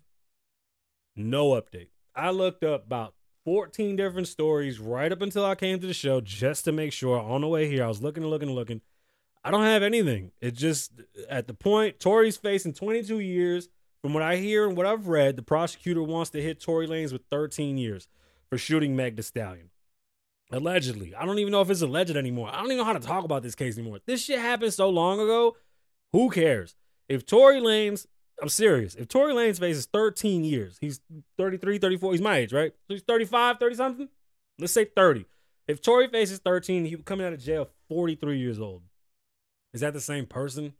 no 1.15 1.49
update. 1.51 1.89
I 2.15 2.31
looked 2.31 2.63
up 2.63 2.85
about 2.85 3.13
14 3.49 3.95
different 3.95 4.27
stories 4.27 4.79
right 4.79 5.11
up 5.11 5.23
until 5.23 5.43
I 5.43 5.55
came 5.55 5.79
to 5.79 5.87
the 5.87 5.93
show 5.95 6.21
just 6.21 6.65
to 6.65 6.71
make 6.71 6.93
sure 6.93 7.19
on 7.19 7.41
the 7.41 7.47
way 7.47 7.67
here. 7.67 7.83
I 7.83 7.87
was 7.87 7.99
looking 7.99 8.21
and 8.21 8.29
looking 8.29 8.49
and 8.49 8.55
looking. 8.55 8.81
I 9.43 9.49
don't 9.49 9.63
have 9.63 9.81
anything. 9.81 10.33
It 10.39 10.53
just 10.53 10.91
at 11.27 11.47
the 11.47 11.55
point 11.55 11.99
Tory's 11.99 12.37
facing 12.37 12.73
22 12.73 13.19
years. 13.19 13.67
From 14.03 14.13
what 14.13 14.21
I 14.21 14.35
hear 14.35 14.67
and 14.67 14.77
what 14.77 14.85
I've 14.85 15.07
read, 15.07 15.35
the 15.35 15.41
prosecutor 15.41 16.03
wants 16.03 16.29
to 16.29 16.41
hit 16.43 16.61
Tory 16.61 16.87
Lanez 16.87 17.11
with 17.11 17.23
13 17.31 17.79
years 17.79 18.07
for 18.51 18.59
shooting 18.59 18.95
Meg 18.95 19.15
Thee 19.15 19.23
Stallion. 19.23 19.71
Allegedly. 20.51 21.15
I 21.15 21.25
don't 21.25 21.39
even 21.39 21.51
know 21.51 21.61
if 21.61 21.71
it's 21.71 21.81
alleged 21.81 22.15
anymore. 22.15 22.49
I 22.53 22.57
don't 22.57 22.67
even 22.67 22.77
know 22.77 22.83
how 22.83 22.93
to 22.93 22.99
talk 22.99 23.23
about 23.23 23.41
this 23.41 23.55
case 23.55 23.79
anymore. 23.79 23.97
This 24.05 24.23
shit 24.23 24.37
happened 24.37 24.75
so 24.75 24.89
long 24.89 25.19
ago. 25.19 25.57
Who 26.13 26.29
cares? 26.29 26.75
If 27.07 27.25
Tory 27.25 27.59
Lanez, 27.59 28.05
I'm 28.41 28.49
serious. 28.49 28.95
If 28.95 29.07
Tory 29.07 29.33
Lanez 29.33 29.59
faces 29.59 29.85
13 29.87 30.43
years, 30.43 30.77
he's 30.79 31.01
33, 31.37 31.77
34, 31.77 32.11
he's 32.13 32.21
my 32.21 32.37
age, 32.37 32.53
right? 32.53 32.71
So 32.87 32.93
he's 32.93 33.03
35, 33.03 33.59
30 33.59 33.75
something? 33.75 34.09
Let's 34.57 34.73
say 34.73 34.85
30. 34.85 35.25
If 35.67 35.81
Tory 35.81 36.07
faces 36.07 36.39
13, 36.39 36.85
he 36.85 36.95
coming 36.97 37.25
out 37.25 37.33
of 37.33 37.39
jail 37.39 37.69
43 37.89 38.39
years 38.39 38.59
old. 38.59 38.83
Is 39.73 39.81
that 39.81 39.93
the 39.93 40.01
same 40.01 40.25
person? 40.25 40.73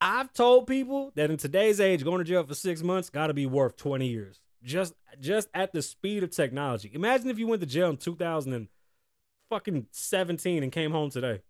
I've 0.00 0.32
told 0.32 0.66
people 0.66 1.12
that 1.14 1.30
in 1.30 1.36
today's 1.36 1.80
age, 1.80 2.04
going 2.04 2.18
to 2.18 2.24
jail 2.24 2.44
for 2.44 2.54
six 2.54 2.82
months 2.82 3.10
got 3.10 3.28
to 3.28 3.34
be 3.34 3.46
worth 3.46 3.76
20 3.76 4.06
years. 4.06 4.40
Just, 4.62 4.94
just 5.20 5.48
at 5.54 5.72
the 5.72 5.82
speed 5.82 6.22
of 6.22 6.30
technology. 6.30 6.90
Imagine 6.94 7.30
if 7.30 7.38
you 7.38 7.46
went 7.46 7.60
to 7.60 7.66
jail 7.66 7.90
in 7.90 7.96
2000 7.96 8.52
and 8.52 8.68
fucking 9.48 9.86
17 9.92 10.62
and 10.62 10.72
came 10.72 10.90
home 10.90 11.10
today. 11.10 11.42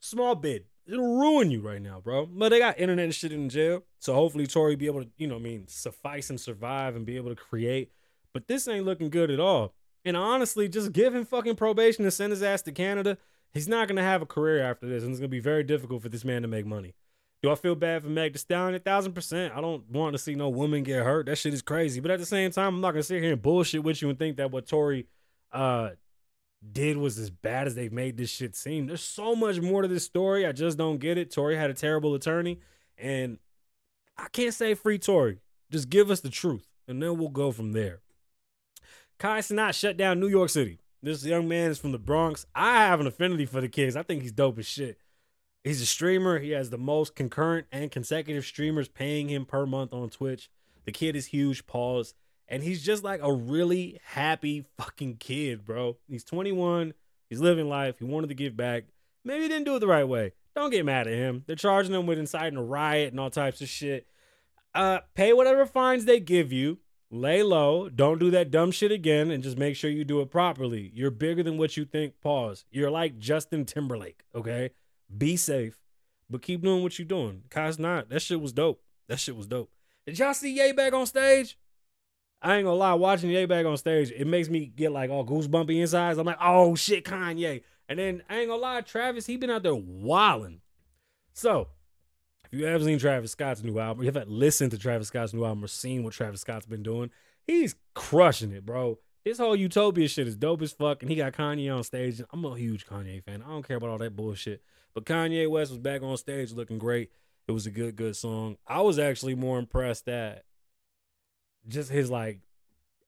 Small 0.00 0.34
bid. 0.34 0.64
It'll 0.86 1.18
ruin 1.18 1.50
you 1.50 1.60
right 1.60 1.80
now, 1.80 2.00
bro. 2.00 2.26
But 2.26 2.48
they 2.48 2.58
got 2.58 2.78
internet 2.78 3.04
and 3.04 3.14
shit 3.14 3.32
in 3.32 3.48
jail. 3.48 3.84
So 3.98 4.14
hopefully 4.14 4.46
Tory 4.46 4.76
be 4.76 4.86
able 4.86 5.04
to, 5.04 5.10
you 5.16 5.26
know, 5.26 5.36
I 5.36 5.38
mean, 5.38 5.66
suffice 5.68 6.28
and 6.28 6.40
survive 6.40 6.96
and 6.96 7.06
be 7.06 7.16
able 7.16 7.30
to 7.30 7.36
create. 7.36 7.92
But 8.32 8.48
this 8.48 8.66
ain't 8.66 8.84
looking 8.84 9.10
good 9.10 9.30
at 9.30 9.38
all. 9.40 9.74
And 10.04 10.16
honestly, 10.16 10.68
just 10.68 10.92
give 10.92 11.14
him 11.14 11.24
fucking 11.24 11.56
probation 11.56 12.04
and 12.04 12.12
send 12.12 12.32
his 12.32 12.42
ass 12.42 12.62
to 12.62 12.72
Canada. 12.72 13.18
He's 13.52 13.68
not 13.68 13.86
gonna 13.86 14.02
have 14.02 14.22
a 14.22 14.26
career 14.26 14.62
after 14.62 14.88
this, 14.88 15.02
and 15.02 15.12
it's 15.12 15.20
gonna 15.20 15.28
be 15.28 15.38
very 15.38 15.62
difficult 15.62 16.02
for 16.02 16.08
this 16.08 16.24
man 16.24 16.42
to 16.42 16.48
make 16.48 16.66
money. 16.66 16.94
Do 17.42 17.50
I 17.50 17.54
feel 17.54 17.74
bad 17.74 18.02
for 18.02 18.08
Meg 18.08 18.32
Thee 18.32 18.38
Stallion? 18.38 18.74
A 18.74 18.78
thousand 18.78 19.12
percent. 19.12 19.54
I 19.54 19.60
don't 19.60 19.88
want 19.90 20.14
to 20.14 20.18
see 20.18 20.34
no 20.34 20.48
woman 20.48 20.82
get 20.82 21.04
hurt. 21.04 21.26
That 21.26 21.36
shit 21.36 21.52
is 21.52 21.62
crazy. 21.62 22.00
But 22.00 22.10
at 22.10 22.20
the 22.20 22.26
same 22.26 22.50
time, 22.50 22.74
I'm 22.74 22.80
not 22.80 22.92
gonna 22.92 23.02
sit 23.02 23.22
here 23.22 23.32
and 23.32 23.42
bullshit 23.42 23.84
with 23.84 24.00
you 24.00 24.08
and 24.08 24.18
think 24.18 24.38
that 24.38 24.50
what 24.50 24.66
Tory 24.66 25.06
uh 25.52 25.90
did 26.70 26.96
was 26.96 27.18
as 27.18 27.30
bad 27.30 27.66
as 27.66 27.74
they've 27.74 27.92
made 27.92 28.16
this 28.16 28.30
shit 28.30 28.54
seem. 28.54 28.86
There's 28.86 29.02
so 29.02 29.34
much 29.34 29.60
more 29.60 29.82
to 29.82 29.88
this 29.88 30.04
story. 30.04 30.46
I 30.46 30.52
just 30.52 30.78
don't 30.78 30.98
get 30.98 31.18
it. 31.18 31.32
Tory 31.32 31.56
had 31.56 31.70
a 31.70 31.74
terrible 31.74 32.14
attorney, 32.14 32.60
and 32.96 33.38
I 34.16 34.28
can't 34.28 34.54
say 34.54 34.74
free 34.74 34.98
Tory. 34.98 35.40
Just 35.70 35.90
give 35.90 36.10
us 36.10 36.20
the 36.20 36.30
truth, 36.30 36.68
and 36.86 37.02
then 37.02 37.18
we'll 37.18 37.30
go 37.30 37.50
from 37.50 37.72
there. 37.72 38.00
Kai 39.18 39.40
Cenat 39.40 39.74
shut 39.74 39.96
down 39.96 40.20
New 40.20 40.28
York 40.28 40.50
City. 40.50 40.78
This 41.02 41.24
young 41.24 41.48
man 41.48 41.70
is 41.70 41.78
from 41.78 41.92
the 41.92 41.98
Bronx. 41.98 42.46
I 42.54 42.84
have 42.84 43.00
an 43.00 43.06
affinity 43.08 43.46
for 43.46 43.60
the 43.60 43.68
kids. 43.68 43.96
I 43.96 44.02
think 44.02 44.22
he's 44.22 44.32
dope 44.32 44.58
as 44.58 44.66
shit. 44.66 44.98
He's 45.64 45.80
a 45.80 45.86
streamer. 45.86 46.38
He 46.38 46.50
has 46.50 46.70
the 46.70 46.78
most 46.78 47.14
concurrent 47.14 47.66
and 47.72 47.90
consecutive 47.90 48.44
streamers 48.44 48.88
paying 48.88 49.28
him 49.28 49.44
per 49.44 49.66
month 49.66 49.92
on 49.92 50.10
Twitch. 50.10 50.50
The 50.84 50.92
kid 50.92 51.16
is 51.16 51.26
huge, 51.26 51.66
pause. 51.66 52.14
And 52.48 52.62
he's 52.62 52.82
just 52.82 53.02
like 53.02 53.20
a 53.22 53.32
really 53.32 53.98
happy 54.04 54.64
fucking 54.76 55.16
kid, 55.16 55.64
bro. 55.64 55.96
He's 56.08 56.24
21. 56.24 56.94
He's 57.28 57.40
living 57.40 57.68
life. 57.68 57.98
He 57.98 58.04
wanted 58.04 58.28
to 58.28 58.34
give 58.34 58.56
back. 58.56 58.84
Maybe 59.24 59.42
he 59.44 59.48
didn't 59.48 59.64
do 59.64 59.76
it 59.76 59.78
the 59.78 59.86
right 59.86 60.06
way. 60.06 60.32
Don't 60.54 60.70
get 60.70 60.84
mad 60.84 61.06
at 61.06 61.14
him. 61.14 61.44
They're 61.46 61.56
charging 61.56 61.94
him 61.94 62.06
with 62.06 62.18
inciting 62.18 62.58
a 62.58 62.62
riot 62.62 63.12
and 63.12 63.20
all 63.20 63.30
types 63.30 63.60
of 63.60 63.68
shit. 63.68 64.06
Uh, 64.74 65.00
pay 65.14 65.32
whatever 65.32 65.64
fines 65.66 66.04
they 66.04 66.20
give 66.20 66.52
you. 66.52 66.78
Lay 67.10 67.42
low. 67.42 67.88
Don't 67.88 68.18
do 68.18 68.30
that 68.30 68.50
dumb 68.50 68.70
shit 68.70 68.90
again 68.90 69.30
and 69.30 69.42
just 69.42 69.58
make 69.58 69.76
sure 69.76 69.90
you 69.90 70.04
do 70.04 70.20
it 70.20 70.30
properly. 70.30 70.90
You're 70.94 71.10
bigger 71.10 71.42
than 71.42 71.58
what 71.58 71.76
you 71.76 71.84
think. 71.84 72.20
Pause. 72.22 72.64
You're 72.70 72.90
like 72.90 73.18
Justin 73.18 73.64
Timberlake, 73.64 74.24
okay? 74.34 74.70
Be 75.16 75.36
safe, 75.36 75.78
but 76.30 76.40
keep 76.40 76.62
doing 76.62 76.82
what 76.82 76.98
you're 76.98 77.06
doing. 77.06 77.42
Kai 77.50 77.68
Cenat. 77.68 78.08
That 78.08 78.20
shit 78.20 78.40
was 78.40 78.54
dope. 78.54 78.82
That 79.08 79.20
shit 79.20 79.36
was 79.36 79.46
dope. 79.46 79.70
Did 80.06 80.18
y'all 80.18 80.32
see 80.34 80.54
Ye 80.56 80.72
back 80.72 80.94
on 80.94 81.06
stage? 81.06 81.58
I 82.42 82.56
ain't 82.56 82.64
gonna 82.64 82.76
lie, 82.76 82.94
watching 82.94 83.30
Ye 83.30 83.46
back 83.46 83.64
on 83.66 83.76
stage, 83.76 84.10
it 84.10 84.26
makes 84.26 84.48
me 84.48 84.66
get 84.66 84.90
like 84.90 85.10
all 85.10 85.24
goosebumpy 85.24 85.80
insides. 85.80 86.18
I'm 86.18 86.26
like, 86.26 86.38
oh 86.40 86.74
shit, 86.74 87.04
Kanye. 87.04 87.62
And 87.88 87.98
then 87.98 88.22
I 88.28 88.38
ain't 88.38 88.48
gonna 88.48 88.60
lie, 88.60 88.80
Travis, 88.80 89.26
he 89.26 89.36
been 89.36 89.50
out 89.50 89.62
there 89.62 89.74
wilding. 89.74 90.60
So, 91.34 91.68
if 92.50 92.58
you 92.58 92.66
ever 92.66 92.84
seen 92.84 92.98
Travis 92.98 93.30
Scott's 93.30 93.62
new 93.62 93.78
album, 93.78 94.02
if 94.02 94.06
you 94.06 94.18
haven't 94.18 94.30
listened 94.30 94.72
to 94.72 94.78
Travis 94.78 95.08
Scott's 95.08 95.32
new 95.32 95.44
album 95.44 95.64
or 95.64 95.68
seen 95.68 96.02
what 96.02 96.12
Travis 96.12 96.40
Scott's 96.40 96.66
been 96.66 96.82
doing, 96.82 97.10
he's 97.46 97.76
crushing 97.94 98.52
it, 98.52 98.66
bro. 98.66 98.98
This 99.24 99.38
whole 99.38 99.54
Utopia 99.54 100.08
shit 100.08 100.26
is 100.26 100.34
dope 100.34 100.62
as 100.62 100.72
fuck, 100.72 101.02
and 101.02 101.10
he 101.10 101.16
got 101.16 101.32
Kanye 101.32 101.74
on 101.74 101.84
stage. 101.84 102.18
And 102.18 102.26
I'm 102.32 102.44
a 102.44 102.56
huge 102.56 102.86
Kanye 102.86 103.22
fan. 103.22 103.42
I 103.42 103.50
don't 103.50 103.66
care 103.66 103.76
about 103.76 103.90
all 103.90 103.98
that 103.98 104.16
bullshit. 104.16 104.62
But 104.94 105.06
Kanye 105.06 105.48
West 105.48 105.70
was 105.70 105.78
back 105.78 106.02
on 106.02 106.16
stage 106.16 106.52
looking 106.52 106.78
great. 106.78 107.10
It 107.46 107.52
was 107.52 107.66
a 107.66 107.70
good, 107.70 107.96
good 107.96 108.16
song. 108.16 108.56
I 108.66 108.80
was 108.80 108.98
actually 108.98 109.34
more 109.34 109.58
impressed 109.58 110.08
at 110.08 110.44
just 111.68 111.90
his 111.90 112.10
like 112.10 112.40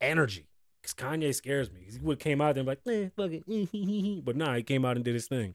energy. 0.00 0.46
Cause 0.82 0.94
Kanye 0.94 1.34
scares 1.34 1.72
me. 1.72 1.80
He 1.90 1.98
would 2.00 2.20
came 2.20 2.40
out 2.42 2.54
there 2.54 2.60
and 2.60 2.68
like, 2.68 2.80
eh, 2.86 3.08
fuck 3.16 3.30
it. 3.32 4.24
but 4.24 4.36
nah, 4.36 4.54
he 4.54 4.62
came 4.62 4.84
out 4.84 4.96
and 4.96 5.04
did 5.04 5.14
his 5.14 5.26
thing. 5.26 5.54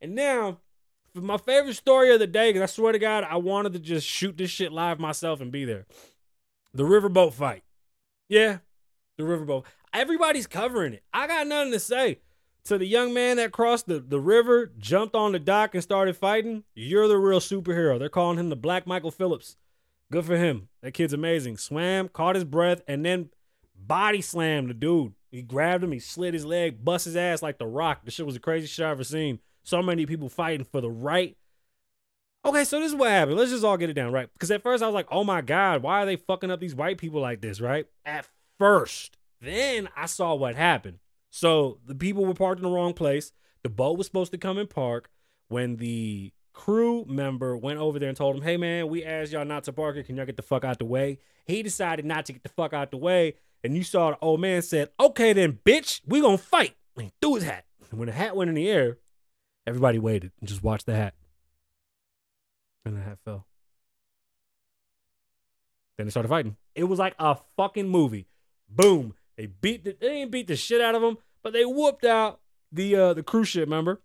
And 0.00 0.14
now, 0.14 0.58
for 1.14 1.20
my 1.20 1.36
favorite 1.36 1.74
story 1.74 2.12
of 2.12 2.20
the 2.20 2.26
day, 2.26 2.52
because 2.52 2.70
I 2.70 2.72
swear 2.72 2.92
to 2.92 2.98
God, 2.98 3.24
I 3.28 3.36
wanted 3.36 3.72
to 3.74 3.78
just 3.78 4.06
shoot 4.06 4.36
this 4.36 4.50
shit 4.50 4.72
live 4.72 4.98
myself 4.98 5.40
and 5.40 5.50
be 5.50 5.64
there. 5.64 5.86
The 6.74 6.84
riverboat 6.84 7.32
fight. 7.34 7.64
Yeah, 8.28 8.58
the 9.18 9.24
riverboat. 9.24 9.64
Everybody's 9.92 10.46
covering 10.46 10.94
it. 10.94 11.02
I 11.12 11.26
got 11.26 11.46
nothing 11.46 11.72
to 11.72 11.80
say. 11.80 12.20
To 12.66 12.78
the 12.78 12.86
young 12.86 13.12
man 13.12 13.38
that 13.38 13.50
crossed 13.50 13.88
the, 13.88 13.98
the 13.98 14.20
river, 14.20 14.70
jumped 14.78 15.16
on 15.16 15.32
the 15.32 15.40
dock, 15.40 15.74
and 15.74 15.82
started 15.82 16.16
fighting, 16.16 16.62
you're 16.74 17.08
the 17.08 17.18
real 17.18 17.40
superhero. 17.40 17.98
They're 17.98 18.08
calling 18.08 18.38
him 18.38 18.48
the 18.48 18.56
Black 18.56 18.86
Michael 18.86 19.10
Phelps. 19.10 19.56
Good 20.12 20.26
for 20.26 20.36
him. 20.36 20.68
That 20.82 20.92
kid's 20.92 21.14
amazing. 21.14 21.56
Swam, 21.56 22.08
caught 22.08 22.34
his 22.34 22.44
breath, 22.44 22.82
and 22.86 23.02
then 23.02 23.30
body 23.74 24.20
slammed 24.20 24.68
the 24.68 24.74
dude. 24.74 25.14
He 25.30 25.40
grabbed 25.40 25.82
him, 25.82 25.90
he 25.90 26.00
slid 26.00 26.34
his 26.34 26.44
leg, 26.44 26.84
bust 26.84 27.06
his 27.06 27.16
ass 27.16 27.40
like 27.40 27.56
the 27.56 27.66
rock. 27.66 28.04
The 28.04 28.10
shit 28.10 28.26
was 28.26 28.34
the 28.34 28.40
craziest 28.40 28.74
shit 28.74 28.84
I've 28.84 28.92
ever 28.92 29.04
seen. 29.04 29.38
So 29.62 29.82
many 29.82 30.04
people 30.04 30.28
fighting 30.28 30.66
for 30.66 30.82
the 30.82 30.90
right. 30.90 31.34
Okay, 32.44 32.64
so 32.64 32.78
this 32.78 32.92
is 32.92 32.94
what 32.94 33.08
happened. 33.08 33.38
Let's 33.38 33.52
just 33.52 33.64
all 33.64 33.78
get 33.78 33.88
it 33.88 33.94
down, 33.94 34.12
right? 34.12 34.28
Because 34.34 34.50
at 34.50 34.62
first 34.62 34.82
I 34.82 34.86
was 34.86 34.94
like, 34.94 35.08
oh 35.10 35.24
my 35.24 35.40
God, 35.40 35.82
why 35.82 36.02
are 36.02 36.06
they 36.06 36.16
fucking 36.16 36.50
up 36.50 36.60
these 36.60 36.74
white 36.74 36.98
people 36.98 37.22
like 37.22 37.40
this, 37.40 37.58
right? 37.58 37.86
At 38.04 38.28
first. 38.58 39.16
Then 39.40 39.88
I 39.96 40.04
saw 40.04 40.34
what 40.34 40.56
happened. 40.56 40.98
So 41.30 41.78
the 41.86 41.94
people 41.94 42.26
were 42.26 42.34
parked 42.34 42.60
in 42.60 42.68
the 42.68 42.74
wrong 42.74 42.92
place. 42.92 43.32
The 43.62 43.70
boat 43.70 43.96
was 43.96 44.08
supposed 44.08 44.32
to 44.32 44.38
come 44.38 44.58
and 44.58 44.68
park 44.68 45.08
when 45.48 45.76
the 45.76 46.34
crew 46.52 47.04
member 47.06 47.56
went 47.56 47.78
over 47.78 47.98
there 47.98 48.08
and 48.08 48.16
told 48.16 48.36
him, 48.36 48.42
"Hey 48.42 48.56
man, 48.56 48.88
we 48.88 49.04
asked 49.04 49.32
y'all 49.32 49.44
not 49.44 49.64
to 49.64 49.72
bark 49.72 49.96
it. 49.96 50.06
Can 50.06 50.16
y'all 50.16 50.26
get 50.26 50.36
the 50.36 50.42
fuck 50.42 50.64
out 50.64 50.78
the 50.78 50.84
way?" 50.84 51.18
He 51.46 51.62
decided 51.62 52.04
not 52.04 52.26
to 52.26 52.32
get 52.32 52.42
the 52.42 52.48
fuck 52.48 52.72
out 52.72 52.90
the 52.90 52.96
way, 52.96 53.34
and 53.64 53.76
you 53.76 53.82
saw 53.82 54.10
the 54.10 54.18
old 54.20 54.40
man 54.40 54.62
said, 54.62 54.90
"Okay 55.00 55.32
then, 55.32 55.58
bitch, 55.64 56.00
we 56.06 56.20
gonna 56.20 56.38
fight." 56.38 56.76
And 56.96 57.06
he 57.06 57.12
threw 57.20 57.36
his 57.36 57.44
hat. 57.44 57.64
And 57.90 57.98
when 57.98 58.06
the 58.06 58.12
hat 58.12 58.36
went 58.36 58.48
in 58.48 58.54
the 58.54 58.68
air, 58.68 58.98
everybody 59.66 59.98
waited 59.98 60.32
and 60.40 60.48
just 60.48 60.62
watched 60.62 60.86
the 60.86 60.94
hat, 60.94 61.14
and 62.84 62.96
the 62.96 63.00
hat 63.02 63.18
fell. 63.24 63.46
Then 65.96 66.06
they 66.06 66.10
started 66.10 66.28
fighting. 66.28 66.56
It 66.74 66.84
was 66.84 66.98
like 66.98 67.14
a 67.18 67.36
fucking 67.56 67.88
movie. 67.88 68.26
Boom. 68.68 69.14
They 69.36 69.46
beat 69.46 69.84
the, 69.84 69.96
they 70.00 70.08
didn't 70.08 70.30
beat 70.30 70.46
the 70.46 70.56
shit 70.56 70.80
out 70.80 70.94
of 70.94 71.02
him, 71.02 71.18
but 71.42 71.52
they 71.52 71.64
whooped 71.64 72.04
out 72.04 72.40
the 72.70 72.96
uh 72.96 73.14
the 73.14 73.22
cruise 73.22 73.48
ship 73.48 73.68
member. 73.68 74.00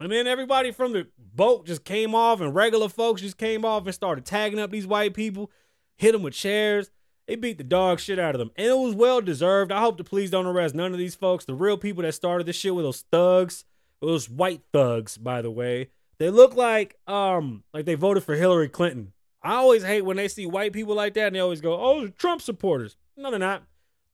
And 0.00 0.10
then 0.10 0.26
everybody 0.26 0.72
from 0.72 0.92
the 0.92 1.06
boat 1.18 1.66
just 1.66 1.84
came 1.84 2.14
off, 2.14 2.40
and 2.40 2.54
regular 2.54 2.88
folks 2.88 3.20
just 3.20 3.36
came 3.36 3.64
off 3.64 3.84
and 3.84 3.94
started 3.94 4.24
tagging 4.24 4.58
up 4.58 4.70
these 4.70 4.86
white 4.86 5.12
people, 5.12 5.50
hit 5.98 6.12
them 6.12 6.22
with 6.22 6.34
chairs. 6.34 6.90
They 7.28 7.36
beat 7.36 7.58
the 7.58 7.64
dog 7.64 8.00
shit 8.00 8.18
out 8.18 8.34
of 8.34 8.40
them. 8.40 8.50
And 8.56 8.66
it 8.66 8.76
was 8.78 8.94
well 8.94 9.20
deserved. 9.20 9.70
I 9.70 9.80
hope 9.80 9.98
the 9.98 10.04
police 10.04 10.30
don't 10.30 10.46
arrest 10.46 10.74
none 10.74 10.92
of 10.92 10.98
these 10.98 11.14
folks. 11.14 11.44
The 11.44 11.54
real 11.54 11.76
people 11.76 12.02
that 12.02 12.14
started 12.14 12.46
this 12.46 12.56
shit 12.56 12.74
were 12.74 12.82
those 12.82 13.04
thugs, 13.12 13.64
those 14.00 14.28
white 14.28 14.62
thugs, 14.72 15.16
by 15.16 15.40
the 15.42 15.50
way. 15.50 15.90
They 16.18 16.28
look 16.28 16.56
like 16.56 16.96
um 17.06 17.62
like 17.72 17.84
they 17.84 17.94
voted 17.94 18.24
for 18.24 18.34
Hillary 18.34 18.68
Clinton. 18.68 19.12
I 19.42 19.54
always 19.54 19.84
hate 19.84 20.04
when 20.04 20.16
they 20.16 20.28
see 20.28 20.44
white 20.44 20.72
people 20.72 20.94
like 20.94 21.14
that 21.14 21.28
and 21.28 21.36
they 21.36 21.40
always 21.40 21.60
go, 21.60 21.74
"Oh, 21.74 22.08
Trump 22.08 22.42
supporters." 22.42 22.96
No, 23.16 23.30
they're 23.30 23.38
not. 23.38 23.62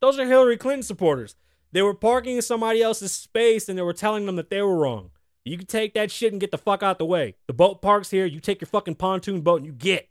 Those 0.01 0.19
are 0.19 0.27
Hillary 0.27 0.57
Clinton 0.57 0.83
supporters. 0.83 1.37
They 1.73 1.83
were 1.83 1.95
parking 1.95 2.37
in 2.37 2.43
somebody 2.43 2.83
else's 2.83 3.13
space 3.13 3.69
and 3.69 3.79
they 3.79 3.83
were 3.83 3.93
telling 3.93 4.27
them 4.27 4.37
that 4.37 4.51
they 4.51 4.63
were 4.63 4.77
wrong. 4.77 5.11
You 5.47 5.57
can 5.57 5.67
take 5.67 5.95
that 5.95 6.11
shit 6.11 6.33
and 6.33 6.41
get 6.41 6.51
the 6.51 6.59
fuck 6.59 6.83
out 6.83 6.99
the 6.99 7.07
way. 7.07 7.37
The 7.47 7.53
boat 7.53 7.81
parks 7.81 8.11
here. 8.11 8.27
You 8.27 8.41
take 8.41 8.61
your 8.61 8.67
fucking 8.67 8.97
pontoon 8.97 9.43
boat 9.43 9.59
and 9.59 9.67
you 9.67 9.73
get. 9.73 10.09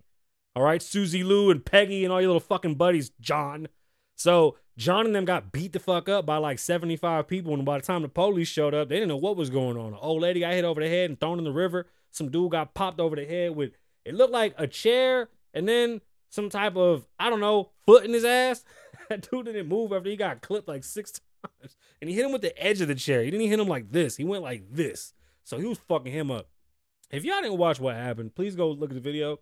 All 0.56 0.64
right, 0.64 0.82
Susie 0.82 1.26
Lou 1.26 1.52
and 1.52 1.66
Peggy 1.66 2.06
and 2.06 2.14
all 2.14 2.22
your 2.22 2.30
little 2.30 2.40
fucking 2.40 2.76
buddies, 2.76 3.12
John. 3.20 3.68
So 4.16 4.56
John 4.78 5.06
and 5.06 5.14
them 5.14 5.26
got 5.26 5.52
beat 5.52 5.74
the 5.74 5.80
fuck 5.80 6.08
up 6.08 6.26
by 6.26 6.38
like 6.38 6.58
75 6.58 7.28
people. 7.28 7.54
And 7.54 7.66
by 7.66 7.80
the 7.80 7.86
time 7.86 8.04
the 8.04 8.08
police 8.08 8.48
showed 8.48 8.74
up, 8.74 8.88
they 8.88 8.96
didn't 8.96 9.10
know 9.10 9.18
what 9.18 9.36
was 9.36 9.50
going 9.50 9.76
on. 9.76 9.88
An 9.88 10.00
old 10.02 10.22
lady 10.22 10.40
got 10.40 10.54
hit 10.54 10.64
over 10.64 10.80
the 10.80 10.88
head 10.88 11.10
and 11.10 11.20
thrown 11.20 11.38
in 11.38 11.44
the 11.44 11.52
river. 11.52 11.88
Some 12.12 12.32
dude 12.32 12.52
got 12.52 12.74
popped 12.74 13.02
over 13.02 13.18
the 13.18 13.26
head 13.26 13.58
with, 13.58 13.74
it 14.06 14.16
looked 14.16 14.32
like 14.32 14.56
a 14.58 14.68
chair 14.68 15.28
and 15.54 15.68
then 15.68 16.00
some 16.30 16.50
type 16.50 16.78
of, 16.78 17.06
I 17.20 17.30
don't 17.30 17.42
know, 17.42 17.72
foot 17.86 18.06
in 18.06 18.14
his 18.14 18.24
ass. 18.24 18.64
that 19.10 19.30
dude 19.30 19.48
didn't 19.48 19.68
move 19.68 19.92
after 19.92 20.10
he 20.10 20.16
got 20.16 20.42
clipped 20.42 20.70
like 20.70 20.86
six 20.86 21.12
times. 21.44 21.76
And 22.00 22.10
he 22.10 22.16
hit 22.16 22.26
him 22.26 22.32
with 22.32 22.42
the 22.42 22.58
edge 22.58 22.80
of 22.80 22.88
the 22.88 22.96
chair. 22.96 23.22
He 23.22 23.32
didn't 23.32 23.50
hit 23.50 23.60
him 23.60 23.68
like 23.68 23.92
this. 23.92 24.16
He 24.16 24.24
went 24.24 24.42
like 24.42 24.64
this. 24.72 25.12
So 25.46 25.58
he 25.58 25.66
was 25.66 25.78
fucking 25.78 26.12
him 26.12 26.32
up. 26.32 26.50
If 27.12 27.24
y'all 27.24 27.42
didn't 27.42 27.58
watch 27.58 27.80
what 27.80 27.96
happened, 27.96 28.36
please 28.36 28.56
go 28.56 28.72
look 28.72 28.90
at 28.90 28.96
the 28.96 29.00
video. 29.02 29.40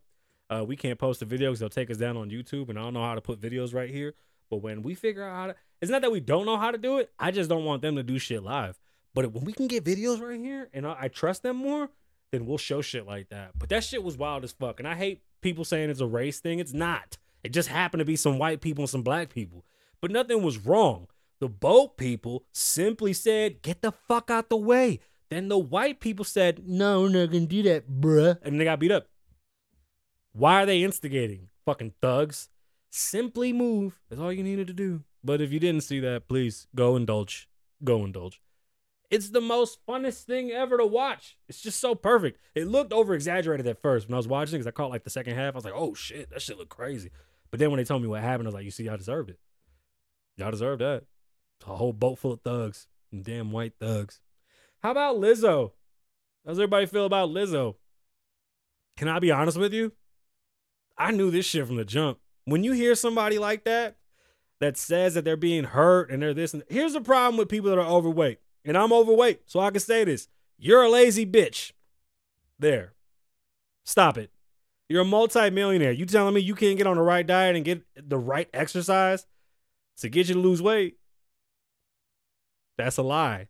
Uh, 0.49 0.63
we 0.67 0.75
can't 0.75 0.99
post 0.99 1.21
the 1.21 1.25
video 1.25 1.49
because 1.49 1.61
they'll 1.61 1.69
take 1.69 1.89
us 1.89 1.97
down 1.97 2.17
on 2.17 2.29
YouTube, 2.29 2.69
and 2.69 2.77
I 2.77 2.83
don't 2.83 2.93
know 2.93 3.03
how 3.03 3.15
to 3.15 3.21
put 3.21 3.39
videos 3.39 3.73
right 3.73 3.89
here. 3.89 4.13
But 4.49 4.57
when 4.57 4.83
we 4.83 4.93
figure 4.93 5.23
out 5.23 5.35
how 5.35 5.47
to, 5.47 5.55
it's 5.81 5.89
not 5.89 6.01
that 6.01 6.11
we 6.11 6.19
don't 6.19 6.45
know 6.45 6.57
how 6.57 6.71
to 6.71 6.77
do 6.77 6.97
it. 6.97 7.11
I 7.17 7.31
just 7.31 7.49
don't 7.49 7.65
want 7.65 7.81
them 7.81 7.95
to 7.95 8.03
do 8.03 8.19
shit 8.19 8.43
live. 8.43 8.77
But 9.13 9.31
when 9.31 9.45
we 9.45 9.53
can 9.53 9.67
get 9.67 9.85
videos 9.85 10.21
right 10.21 10.39
here, 10.39 10.69
and 10.73 10.85
I, 10.85 10.95
I 11.01 11.07
trust 11.07 11.41
them 11.41 11.55
more, 11.55 11.89
then 12.31 12.45
we'll 12.45 12.57
show 12.57 12.81
shit 12.81 13.07
like 13.07 13.29
that. 13.29 13.51
But 13.57 13.69
that 13.69 13.83
shit 13.83 14.03
was 14.03 14.17
wild 14.17 14.43
as 14.43 14.51
fuck, 14.51 14.79
and 14.79 14.87
I 14.87 14.95
hate 14.95 15.23
people 15.41 15.63
saying 15.63 15.89
it's 15.89 16.01
a 16.01 16.07
race 16.07 16.39
thing. 16.39 16.59
It's 16.59 16.73
not. 16.73 17.17
It 17.43 17.53
just 17.53 17.69
happened 17.69 17.99
to 17.99 18.05
be 18.05 18.15
some 18.15 18.37
white 18.37 18.59
people 18.59 18.83
and 18.83 18.89
some 18.89 19.03
black 19.03 19.33
people. 19.33 19.65
But 20.01 20.11
nothing 20.11 20.43
was 20.43 20.57
wrong. 20.57 21.07
The 21.39 21.49
boat 21.49 21.97
people 21.97 22.45
simply 22.51 23.13
said, 23.13 23.61
"Get 23.61 23.81
the 23.81 23.91
fuck 23.91 24.29
out 24.29 24.49
the 24.49 24.57
way." 24.57 24.99
Then 25.33 25.47
the 25.47 25.57
white 25.57 25.99
people 25.99 26.23
said, 26.23 26.61
No, 26.67 27.01
we're 27.01 27.09
not 27.09 27.31
gonna 27.31 27.47
do 27.47 27.63
that, 27.63 27.89
bruh. 27.89 28.37
And 28.43 28.59
they 28.59 28.65
got 28.65 28.79
beat 28.79 28.91
up. 28.91 29.07
Why 30.31 30.61
are 30.61 30.65
they 30.67 30.83
instigating? 30.83 31.49
Fucking 31.65 31.93
thugs. 32.03 32.49
Simply 32.91 33.51
move. 33.51 33.99
That's 34.09 34.21
all 34.21 34.31
you 34.31 34.43
needed 34.43 34.67
to 34.67 34.73
do. 34.73 35.03
But 35.23 35.41
if 35.41 35.51
you 35.51 35.59
didn't 35.59 35.81
see 35.81 35.99
that, 36.01 36.27
please 36.27 36.67
go 36.75 36.95
indulge. 36.95 37.49
Go 37.83 38.05
indulge. 38.05 38.41
It's 39.09 39.31
the 39.31 39.41
most 39.41 39.79
funnest 39.87 40.25
thing 40.25 40.51
ever 40.51 40.77
to 40.77 40.85
watch. 40.85 41.35
It's 41.47 41.61
just 41.61 41.79
so 41.79 41.95
perfect. 41.95 42.39
It 42.53 42.67
looked 42.67 42.93
over 42.93 43.15
exaggerated 43.15 43.65
at 43.65 43.81
first 43.81 44.07
when 44.07 44.13
I 44.13 44.17
was 44.17 44.27
watching 44.27 44.53
because 44.53 44.67
I 44.67 44.71
caught 44.71 44.91
like 44.91 45.03
the 45.03 45.09
second 45.09 45.35
half. 45.35 45.55
I 45.55 45.57
was 45.57 45.65
like, 45.65 45.73
oh 45.75 45.95
shit, 45.95 46.29
that 46.29 46.43
shit 46.43 46.59
looked 46.59 46.69
crazy. 46.69 47.09
But 47.49 47.59
then 47.59 47.71
when 47.71 47.79
they 47.79 47.85
told 47.85 48.03
me 48.03 48.07
what 48.07 48.21
happened, 48.21 48.47
I 48.47 48.49
was 48.49 48.55
like, 48.55 48.65
you 48.65 48.71
see, 48.71 48.83
y'all 48.83 48.97
deserved 48.97 49.31
it. 49.31 49.39
Y'all 50.37 50.51
deserved 50.51 50.81
that. 50.81 51.05
A 51.65 51.75
whole 51.75 51.93
boat 51.93 52.19
full 52.19 52.33
of 52.33 52.41
thugs. 52.41 52.87
Damn 53.19 53.51
white 53.51 53.73
thugs. 53.79 54.19
How 54.83 54.91
about 54.91 55.15
Lizzo? 55.15 55.71
How's 56.45 56.59
everybody 56.59 56.85
feel 56.85 57.05
about 57.05 57.29
Lizzo? 57.29 57.75
Can 58.97 59.07
I 59.07 59.19
be 59.19 59.31
honest 59.31 59.57
with 59.57 59.73
you? 59.73 59.93
I 60.97 61.11
knew 61.11 61.31
this 61.31 61.45
shit 61.45 61.65
from 61.65 61.77
the 61.77 61.85
jump. 61.85 62.19
When 62.43 62.65
you 62.65 62.73
hear 62.73 62.93
somebody 62.93 63.39
like 63.39 63.63
that 63.63 63.95
that 64.59 64.77
says 64.77 65.13
that 65.13 65.23
they're 65.23 65.37
being 65.37 65.63
hurt 65.63 66.11
and 66.11 66.21
they're 66.21 66.33
this 66.33 66.53
and 66.53 66.63
here's 66.67 66.93
the 66.93 67.01
problem 67.01 67.37
with 67.37 67.47
people 67.47 67.69
that 67.69 67.79
are 67.79 67.87
overweight. 67.87 68.39
And 68.65 68.77
I'm 68.77 68.93
overweight, 68.93 69.41
so 69.45 69.61
I 69.61 69.71
can 69.71 69.79
say 69.79 70.03
this. 70.03 70.27
You're 70.57 70.83
a 70.83 70.89
lazy 70.89 71.25
bitch. 71.25 71.71
There. 72.59 72.93
Stop 73.85 74.17
it. 74.17 74.31
You're 74.89 75.01
a 75.01 75.05
multimillionaire. 75.05 75.91
You 75.93 76.05
telling 76.05 76.33
me 76.33 76.41
you 76.41 76.55
can't 76.55 76.77
get 76.77 76.87
on 76.87 76.97
the 76.97 77.01
right 77.01 77.25
diet 77.25 77.55
and 77.55 77.65
get 77.65 77.83
the 77.95 78.17
right 78.17 78.49
exercise 78.53 79.25
to 79.97 80.09
get 80.09 80.27
you 80.27 80.35
to 80.35 80.39
lose 80.39 80.61
weight? 80.61 80.97
That's 82.77 82.97
a 82.97 83.03
lie. 83.03 83.47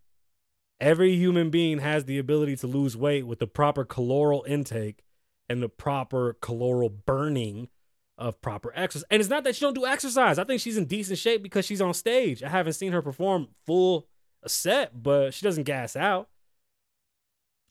Every 0.80 1.16
human 1.16 1.50
being 1.50 1.80
has 1.80 2.06
the 2.06 2.18
ability 2.18 2.58
to 2.58 2.68
lose 2.68 2.98
weight 2.98 3.26
with 3.26 3.40
the 3.40 3.48
proper 3.48 3.86
caloric 3.86 4.42
intake 4.48 5.04
and 5.48 5.62
the 5.62 5.70
proper 5.70 6.38
caloric 6.42 7.06
burning 7.06 7.70
of 8.18 8.42
proper 8.42 8.72
exercise. 8.76 9.06
And 9.10 9.20
it's 9.20 9.30
not 9.30 9.44
that 9.44 9.56
she 9.56 9.62
don't 9.62 9.74
do 9.74 9.86
exercise. 9.86 10.38
I 10.38 10.44
think 10.44 10.62
she's 10.62 10.78
in 10.78 10.86
decent 10.86 11.20
shape 11.20 11.42
because 11.42 11.66
she's 11.66 11.82
on 11.82 11.94
stage. 11.94 12.44
I 12.44 12.50
haven't 12.50 12.74
seen 12.74 12.92
her 12.92 13.02
perform 13.02 13.50
full 13.66 14.08
set, 14.46 15.02
but 15.02 15.34
she 15.34 15.44
doesn't 15.44 15.64
gas 15.64 15.96
out. 15.96 16.30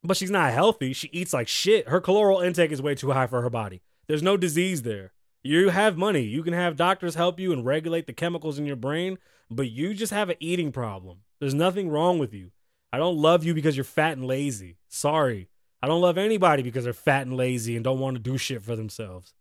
But 0.03 0.17
she's 0.17 0.31
not 0.31 0.53
healthy. 0.53 0.93
She 0.93 1.09
eats 1.13 1.33
like 1.33 1.49
shit. 1.49 1.89
Her 1.89 2.01
caloric 2.01 2.47
intake 2.47 2.73
is 2.73 2.83
way 2.83 2.95
too 2.95 3.13
high 3.13 3.29
for 3.29 3.43
her 3.43 3.51
body. 3.51 3.83
There's 4.09 4.23
no 4.23 4.37
disease 4.37 4.83
there. 4.83 5.13
You 5.45 5.69
have 5.69 5.97
money. 5.97 6.23
You 6.23 6.43
can 6.43 6.55
have 6.55 6.77
doctors 6.77 7.15
help 7.15 7.39
you 7.39 7.53
and 7.53 7.65
regulate 7.65 8.07
the 8.07 8.13
chemicals 8.13 8.59
in 8.59 8.67
your 8.67 8.77
brain, 8.77 9.19
but 9.51 9.71
you 9.71 9.95
just 9.95 10.13
have 10.13 10.29
an 10.29 10.37
eating 10.41 10.73
problem. 10.73 11.19
There's 11.41 11.55
nothing 11.55 11.89
wrong 11.89 12.19
with 12.19 12.33
you. 12.35 12.51
I 12.93 12.99
don't 12.99 13.17
love 13.17 13.45
you 13.45 13.55
because 13.55 13.77
you're 13.77 13.85
fat 13.85 14.13
and 14.13 14.27
lazy. 14.27 14.77
Sorry. 14.89 15.49
I 15.83 15.89
don't 15.89 16.03
love 16.03 16.19
anybody 16.19 16.63
because 16.63 16.85
they're 16.85 16.93
fat 16.93 17.27
and 17.27 17.37
lazy 17.37 17.75
and 17.75 17.83
don't 17.83 17.99
want 17.99 18.17
to 18.17 18.23
do 18.23 18.39
shit 18.39 18.63
for 18.63 18.77
themselves. 18.77 19.35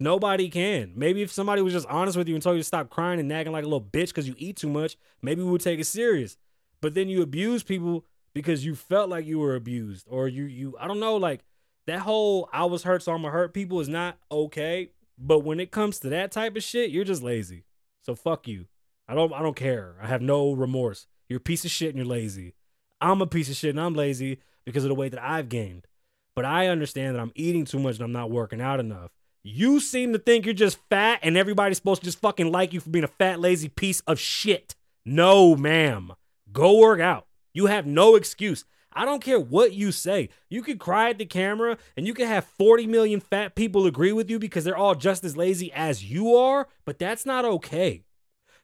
Nobody 0.00 0.48
can. 0.48 0.92
Maybe 0.96 1.22
if 1.22 1.32
somebody 1.32 1.60
was 1.60 1.72
just 1.72 1.86
honest 1.88 2.16
with 2.16 2.28
you 2.28 2.34
and 2.34 2.42
told 2.42 2.56
you 2.56 2.60
to 2.60 2.64
stop 2.64 2.88
crying 2.88 3.18
and 3.18 3.28
nagging 3.28 3.52
like 3.52 3.64
a 3.64 3.68
little 3.68 3.80
bitch 3.80 4.08
because 4.08 4.28
you 4.28 4.34
eat 4.38 4.56
too 4.56 4.68
much, 4.68 4.96
maybe 5.22 5.42
we 5.42 5.50
would 5.50 5.60
take 5.60 5.80
it 5.80 5.84
serious. 5.84 6.36
But 6.80 6.94
then 6.94 7.08
you 7.08 7.22
abuse 7.22 7.62
people 7.62 8.04
because 8.32 8.64
you 8.64 8.74
felt 8.74 9.10
like 9.10 9.26
you 9.26 9.38
were 9.38 9.56
abused 9.56 10.06
or 10.08 10.28
you 10.28 10.44
you 10.44 10.76
I 10.78 10.86
don't 10.86 11.00
know 11.00 11.16
like 11.16 11.40
that 11.86 12.00
whole 12.00 12.48
I 12.52 12.64
was 12.66 12.84
hurt 12.84 13.02
so 13.02 13.12
I'm 13.12 13.22
gonna 13.22 13.32
hurt 13.32 13.54
people 13.54 13.80
is 13.80 13.88
not 13.88 14.18
okay. 14.30 14.90
But 15.18 15.40
when 15.40 15.58
it 15.58 15.72
comes 15.72 15.98
to 16.00 16.08
that 16.10 16.30
type 16.30 16.56
of 16.56 16.62
shit, 16.62 16.90
you're 16.90 17.04
just 17.04 17.22
lazy. 17.22 17.64
So 18.02 18.14
fuck 18.14 18.46
you. 18.46 18.66
I 19.08 19.14
don't 19.14 19.32
I 19.32 19.42
don't 19.42 19.56
care. 19.56 19.96
I 20.00 20.06
have 20.06 20.22
no 20.22 20.52
remorse. 20.52 21.06
You're 21.28 21.38
a 21.38 21.40
piece 21.40 21.64
of 21.64 21.72
shit 21.72 21.90
and 21.90 21.98
you're 21.98 22.06
lazy. 22.06 22.54
I'm 23.00 23.20
a 23.20 23.26
piece 23.26 23.48
of 23.48 23.56
shit 23.56 23.70
and 23.70 23.80
I'm 23.80 23.94
lazy 23.94 24.40
because 24.64 24.84
of 24.84 24.88
the 24.88 24.94
weight 24.94 25.12
that 25.12 25.22
I've 25.22 25.48
gained. 25.48 25.86
But 26.34 26.44
I 26.44 26.68
understand 26.68 27.16
that 27.16 27.20
I'm 27.20 27.32
eating 27.34 27.64
too 27.64 27.78
much 27.78 27.96
and 27.96 28.04
I'm 28.04 28.12
not 28.12 28.30
working 28.30 28.60
out 28.60 28.80
enough. 28.80 29.10
You 29.42 29.80
seem 29.80 30.12
to 30.12 30.18
think 30.18 30.44
you're 30.44 30.54
just 30.54 30.78
fat 30.90 31.20
and 31.22 31.36
everybody's 31.36 31.78
supposed 31.78 32.02
to 32.02 32.04
just 32.04 32.20
fucking 32.20 32.52
like 32.52 32.72
you 32.72 32.80
for 32.80 32.90
being 32.90 33.04
a 33.04 33.08
fat, 33.08 33.40
lazy 33.40 33.68
piece 33.68 34.00
of 34.00 34.18
shit. 34.18 34.74
No, 35.04 35.56
ma'am. 35.56 36.12
Go 36.52 36.78
work 36.78 37.00
out. 37.00 37.26
You 37.54 37.66
have 37.66 37.86
no 37.86 38.14
excuse. 38.14 38.64
I 38.92 39.04
don't 39.04 39.22
care 39.22 39.38
what 39.38 39.72
you 39.72 39.92
say. 39.92 40.28
You 40.48 40.62
could 40.62 40.78
cry 40.78 41.10
at 41.10 41.18
the 41.18 41.26
camera 41.26 41.78
and 41.96 42.06
you 42.06 42.14
can 42.14 42.26
have 42.26 42.44
40 42.44 42.86
million 42.86 43.20
fat 43.20 43.54
people 43.54 43.86
agree 43.86 44.12
with 44.12 44.30
you 44.30 44.38
because 44.38 44.64
they're 44.64 44.76
all 44.76 44.94
just 44.94 45.24
as 45.24 45.36
lazy 45.36 45.72
as 45.72 46.04
you 46.04 46.36
are, 46.36 46.68
but 46.84 46.98
that's 46.98 47.24
not 47.24 47.44
okay. 47.44 48.04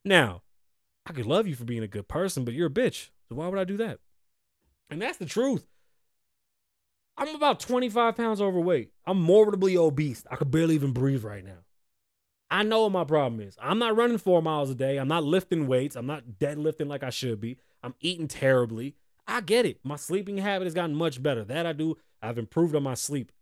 Now, 0.05 0.43
I 1.07 1.13
could 1.13 1.27
love 1.27 1.47
you 1.47 1.55
for 1.55 1.65
being 1.65 1.83
a 1.83 1.89
good 1.89 2.09
person, 2.09 2.45
but 2.45 2.55
you're 2.55 2.67
a 2.67 2.71
bitch. 2.71 3.11
So 3.29 3.37
why 3.37 3.49
would 3.49 3.59
I 3.59 3.65
do 3.65 3.77
that? 3.79 4.01
And 4.91 5.01
that's 5.01 5.19
the 5.19 5.27
truth. 5.27 5.67
I'm 7.17 7.35
about 7.35 7.61
25 7.61 8.17
pounds 8.17 8.41
overweight. 8.41 8.91
I'm 9.07 9.21
morbidly 9.21 9.77
obese. 9.77 10.25
I 10.31 10.37
could 10.37 10.51
barely 10.51 10.75
even 10.75 10.93
breathe 10.93 11.25
right 11.25 11.45
now. 11.45 11.59
I 12.51 12.63
know 12.63 12.83
what 12.83 12.93
my 12.93 13.05
problem 13.05 13.41
is. 13.41 13.57
I'm 13.61 13.79
not 13.79 13.97
running 13.97 14.19
four 14.19 14.43
miles 14.43 14.71
a 14.71 14.75
day. 14.75 14.99
I'm 14.99 15.09
not 15.09 15.25
lifting 15.25 15.67
weights. 15.67 15.97
I'm 15.97 16.07
not 16.07 16.25
deadlifting 16.39 16.89
like 16.89 17.03
I 17.03 17.11
should 17.11 17.41
be. 17.41 17.59
I'm 17.83 17.95
eating 18.01 18.29
terribly. 18.29 18.97
I 19.27 19.41
get 19.41 19.67
it. 19.67 19.79
My 19.83 19.97
sleeping 19.97 20.39
habit 20.39 20.67
has 20.67 20.75
gotten 20.75 20.95
much 20.95 21.23
better. 21.23 21.45
That 21.45 21.67
I 21.67 21.73
do. 21.73 21.97
I've 22.21 22.39
improved 22.39 22.75
on 22.75 22.83
my 22.83 22.95
sleep, 22.95 23.33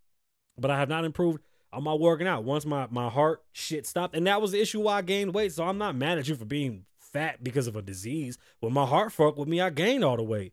but 0.59 0.71
I 0.71 0.79
have 0.79 0.89
not 0.89 1.05
improved 1.05 1.43
on 1.73 1.85
my 1.85 1.95
working 1.95 2.27
out. 2.27 2.45
Once 2.45 2.65
my, 2.65 2.87
my 2.91 3.09
heart 3.09 3.43
shit 3.53 3.87
stopped, 3.87 4.15
and 4.15 4.27
that 4.27 4.41
was 4.41 4.53
the 4.53 4.61
issue 4.61 4.81
why 4.81 4.99
I 4.99 5.03
gained 5.03 5.35
weight. 5.35 5.53
So 5.53 5.65
I'm 5.65 5.79
not 5.79 5.97
mad 5.97 6.19
at 6.19 6.29
you 6.29 6.35
for 6.35 6.45
being 6.45 6.85
fat 6.99 7.43
because 7.43 7.67
of 7.67 7.77
a 7.77 7.83
disease. 7.83 8.39
When 8.61 8.73
my 8.73 8.87
heart 8.87 9.13
fucked 9.13 9.39
with 9.39 9.49
me, 9.49 9.61
I 9.61 9.71
gained 9.71 10.05
all 10.05 10.17
the 10.17 10.23
weight. 10.23 10.53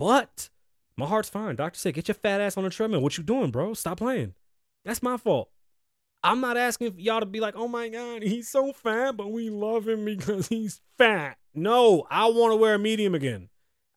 But 0.00 0.48
my 0.96 1.04
heart's 1.04 1.28
fine. 1.28 1.56
Doctor 1.56 1.78
said, 1.78 1.92
get 1.92 2.08
your 2.08 2.14
fat 2.14 2.40
ass 2.40 2.56
on 2.56 2.64
the 2.64 2.70
treadmill. 2.70 3.02
What 3.02 3.18
you 3.18 3.22
doing, 3.22 3.50
bro? 3.50 3.74
Stop 3.74 3.98
playing. 3.98 4.32
That's 4.82 5.02
my 5.02 5.18
fault. 5.18 5.50
I'm 6.24 6.40
not 6.40 6.56
asking 6.56 6.94
y'all 6.96 7.20
to 7.20 7.26
be 7.26 7.38
like, 7.38 7.54
oh 7.54 7.68
my 7.68 7.90
God, 7.90 8.22
he's 8.22 8.48
so 8.48 8.72
fat, 8.72 9.18
but 9.18 9.30
we 9.30 9.50
love 9.50 9.86
him 9.86 10.06
because 10.06 10.48
he's 10.48 10.80
fat. 10.96 11.36
No, 11.54 12.06
I 12.10 12.28
want 12.28 12.52
to 12.52 12.56
wear 12.56 12.76
a 12.76 12.78
medium 12.78 13.14
again. 13.14 13.50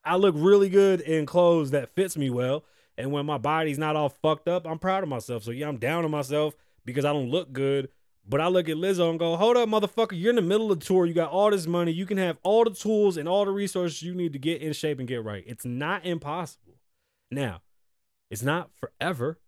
I 0.04 0.18
look 0.18 0.36
really 0.38 0.68
good 0.68 1.00
in 1.00 1.26
clothes 1.26 1.72
that 1.72 1.96
fits 1.96 2.18
me 2.18 2.30
well. 2.30 2.66
And 2.98 3.14
when 3.14 3.26
my 3.26 3.38
body's 3.38 3.78
not 3.78 3.96
all 3.96 4.10
fucked 4.10 4.50
up, 4.50 4.68
I'm 4.68 4.80
proud 4.80 5.04
of 5.04 5.10
myself. 5.10 5.44
So 5.44 5.52
yeah, 5.52 5.70
I'm 5.70 5.78
down 5.78 6.04
on 6.04 6.12
myself 6.12 6.54
because 6.84 7.06
I 7.06 7.14
don't 7.14 7.30
look 7.30 7.54
good. 7.54 7.88
But 8.28 8.40
I 8.40 8.48
look 8.48 8.70
at 8.70 8.78
Lizzo 8.78 9.10
and 9.10 9.20
go, 9.20 9.36
hold 9.36 9.58
up, 9.58 9.68
motherfucker. 9.68 10.18
You're 10.18 10.30
in 10.30 10.38
the 10.38 10.42
middle 10.42 10.72
of 10.72 10.80
the 10.80 10.86
tour. 10.86 11.06
You 11.06 11.14
got 11.14 11.32
all 11.32 11.52
this 11.52 11.68
money. 11.68 11.92
You 11.92 12.06
can 12.06 12.18
have 12.18 12.38
all 12.44 12.64
the 12.64 12.72
tools 12.72 13.18
and 13.18 13.28
all 13.28 13.44
the 13.46 13.52
resources 13.52 14.02
you 14.02 14.16
need 14.16 14.34
to 14.34 14.40
get 14.40 14.62
in 14.62 14.72
shape 14.74 15.00
and 15.00 15.08
get 15.08 15.24
right. 15.24 15.44
It's 15.46 15.66
not 15.66 16.06
impossible. 16.06 16.76
Now, 17.32 17.62
It's 18.30 18.42
not 18.44 18.72
forever 18.76 19.40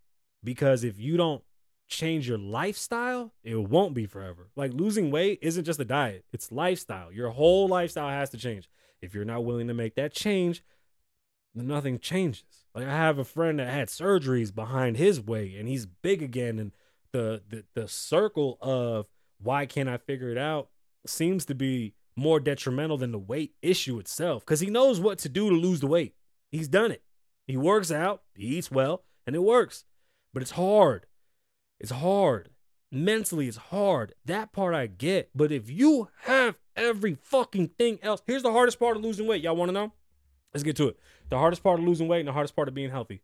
because 0.44 0.84
if 0.84 1.00
you 1.00 1.18
don't 1.18 1.44
change 1.88 2.28
your 2.28 2.38
lifestyle, 2.38 3.34
it 3.44 3.56
won't 3.56 3.94
be 3.94 4.06
forever. 4.06 4.50
Like 4.56 4.74
losing 4.74 5.10
weight 5.12 5.40
isn't 5.42 5.66
just 5.66 5.80
a 5.80 5.86
diet, 5.86 6.26
it's 6.34 6.52
lifestyle. 6.52 7.12
Your 7.12 7.30
whole 7.32 7.68
lifestyle 7.68 8.10
has 8.10 8.30
to 8.32 8.38
change. 8.38 8.70
If 9.02 9.14
you're 9.14 9.26
not 9.26 9.46
willing 9.46 9.68
to 9.68 9.74
make 9.74 9.96
that 9.96 10.14
change, 10.14 10.64
nothing 11.54 12.00
changes. 12.00 12.44
Like 12.76 12.88
I 12.88 12.92
have 12.96 13.18
a 13.20 13.24
friend 13.24 13.60
that 13.60 13.74
had 13.74 13.88
surgeries 13.88 14.54
behind 14.54 14.98
his 14.98 15.22
weight 15.22 15.56
and 15.58 15.68
he's 15.68 15.86
big 15.86 16.22
again 16.22 16.60
and 16.60 16.72
the 17.16 17.42
the 17.48 17.64
the 17.74 17.88
circle 17.88 18.58
of 18.62 19.08
why 19.40 19.66
can't 19.66 19.90
I 19.90 19.98
figure 19.98 20.30
it 20.30 20.38
out 20.38 20.70
seems 21.06 21.46
to 21.46 21.56
be 21.56 21.94
more 22.16 22.40
detrimental 22.40 22.98
than 22.98 23.12
the 23.12 23.20
weight 23.20 23.54
issue 23.62 24.00
itself 24.00 24.46
cuz 24.46 24.60
he 24.60 24.70
knows 24.70 25.00
what 25.00 25.20
to 25.20 25.30
do 25.30 25.50
to 25.50 25.56
lose 25.56 25.80
the 25.80 25.88
weight. 25.88 26.16
He's 26.52 26.68
done 26.68 26.92
it. 26.92 27.04
He 27.48 27.58
works 27.58 27.92
out, 27.92 28.24
he 28.36 28.58
eats 28.58 28.72
well, 28.72 29.04
and 29.26 29.36
it 29.36 29.44
works. 29.44 29.86
But 30.34 30.42
it's 30.42 30.52
hard. 30.52 31.06
It's 31.80 31.92
hard. 31.92 32.50
Mentally, 32.92 33.48
it's 33.48 33.58
hard. 33.58 34.14
That 34.26 34.52
part 34.52 34.74
I 34.74 34.88
get. 34.88 35.30
But 35.36 35.52
if 35.52 35.70
you 35.70 36.10
have 36.24 36.56
every 36.76 37.16
fucking 37.16 37.70
thing 37.78 38.00
else, 38.02 38.22
here's 38.26 38.44
the 38.44 38.52
hardest 38.52 38.80
part 38.80 38.98
of 38.98 39.04
losing 39.04 39.28
weight. 39.28 39.44
Y'all 39.44 39.56
want 39.56 39.70
to 39.70 39.74
know? 39.74 39.94
Let's 40.54 40.64
get 40.64 40.76
to 40.78 40.88
it. 40.88 41.00
The 41.30 41.38
hardest 41.38 41.64
part 41.64 41.80
of 41.80 41.86
losing 41.86 42.08
weight 42.08 42.20
and 42.20 42.28
the 42.28 42.34
hardest 42.34 42.56
part 42.56 42.68
of 42.68 42.74
being 42.74 42.92
healthy 42.92 43.22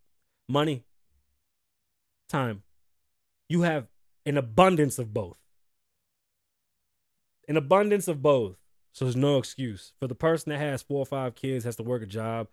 money, 0.48 0.84
time. 2.28 2.64
You 3.52 3.64
have 3.64 3.88
an 4.26 4.38
abundance 4.38 4.98
of 4.98 5.14
both. 5.14 5.38
An 7.50 7.58
abundance 7.58 8.08
of 8.08 8.22
both. 8.22 8.56
So 8.94 9.04
there's 9.04 9.18
no 9.18 9.40
excuse. 9.40 9.92
For 10.00 10.08
the 10.08 10.16
person 10.16 10.52
that 10.52 10.60
has 10.60 10.82
four 10.82 11.00
or 11.00 11.06
five 11.06 11.36
kids, 11.36 11.66
has 11.66 11.76
to 11.76 11.84
work 11.84 12.02
a 12.02 12.06
job, 12.06 12.48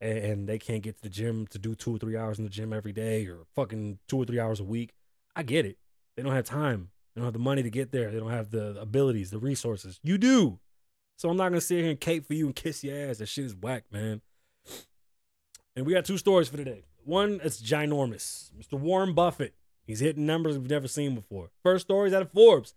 and, 0.00 0.18
and 0.18 0.48
they 0.48 0.60
can't 0.60 0.84
get 0.84 0.98
to 0.98 1.02
the 1.02 1.08
gym 1.08 1.48
to 1.48 1.58
do 1.58 1.74
two 1.74 1.96
or 1.96 1.98
three 1.98 2.16
hours 2.16 2.38
in 2.38 2.44
the 2.44 2.50
gym 2.50 2.72
every 2.72 2.92
day 2.92 3.26
or 3.26 3.46
fucking 3.56 3.98
two 4.06 4.18
or 4.18 4.24
three 4.24 4.38
hours 4.38 4.60
a 4.60 4.64
week. 4.64 4.94
I 5.34 5.42
get 5.42 5.66
it. 5.66 5.76
They 6.16 6.22
don't 6.22 6.32
have 6.32 6.44
time. 6.44 6.90
They 7.14 7.20
don't 7.20 7.26
have 7.26 7.32
the 7.32 7.40
money 7.40 7.64
to 7.64 7.70
get 7.70 7.90
there. 7.90 8.12
They 8.12 8.20
don't 8.20 8.30
have 8.30 8.52
the 8.52 8.80
abilities, 8.80 9.32
the 9.32 9.40
resources. 9.40 9.98
You 10.04 10.18
do. 10.18 10.60
So 11.16 11.30
I'm 11.30 11.36
not 11.36 11.48
gonna 11.48 11.62
sit 11.62 11.80
here 11.80 11.90
and 11.90 12.00
cape 12.00 12.28
for 12.28 12.34
you 12.34 12.46
and 12.46 12.54
kiss 12.54 12.84
your 12.84 12.96
ass. 12.96 13.18
That 13.18 13.26
shit 13.26 13.46
is 13.46 13.56
whack, 13.56 13.86
man. 13.90 14.20
And 15.74 15.84
we 15.84 15.94
got 15.94 16.04
two 16.04 16.18
stories 16.18 16.46
for 16.46 16.58
today. 16.58 16.84
One 17.02 17.40
is 17.42 17.60
ginormous. 17.60 18.52
Mr. 18.56 18.78
Warren 18.78 19.14
Buffett. 19.14 19.54
He's 19.86 20.00
hitting 20.00 20.26
numbers 20.26 20.58
we've 20.58 20.70
never 20.70 20.88
seen 20.88 21.14
before. 21.14 21.50
First 21.62 21.86
story 21.86 22.08
is 22.08 22.14
out 22.14 22.22
of 22.22 22.32
Forbes. 22.32 22.74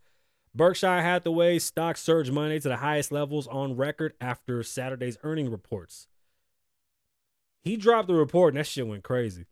Berkshire 0.53 1.01
Hathaway 1.01 1.59
stock 1.59 1.97
surged 1.97 2.33
Monday 2.33 2.59
to 2.59 2.69
the 2.69 2.77
highest 2.77 3.11
levels 3.11 3.47
on 3.47 3.77
record 3.77 4.13
after 4.19 4.63
Saturday's 4.63 5.17
earning 5.23 5.51
reports. 5.51 6.07
He 7.63 7.77
dropped 7.77 8.07
the 8.07 8.15
report 8.15 8.53
and 8.53 8.59
that 8.59 8.67
shit 8.67 8.87
went 8.87 9.03
crazy 9.03 9.45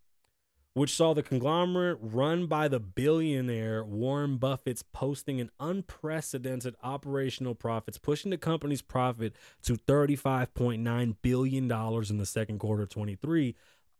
which 0.75 0.93
saw 0.93 1.13
the 1.13 1.23
conglomerate 1.23 1.97
run 2.01 2.47
by 2.47 2.67
the 2.67 2.81
billionaire 2.81 3.83
Warren 3.83 4.35
Buffett's 4.35 4.83
posting 4.83 5.39
an 5.39 5.49
unprecedented 5.57 6.75
operational 6.83 7.55
profits, 7.55 7.97
pushing 7.97 8.29
the 8.29 8.37
company's 8.37 8.81
profit 8.81 9.33
to 9.63 9.75
$35.9 9.75 11.15
billion 11.21 11.71
in 11.71 12.17
the 12.17 12.25
second 12.25 12.59
quarter 12.59 12.83
of 12.83 12.89
23, 12.89 13.55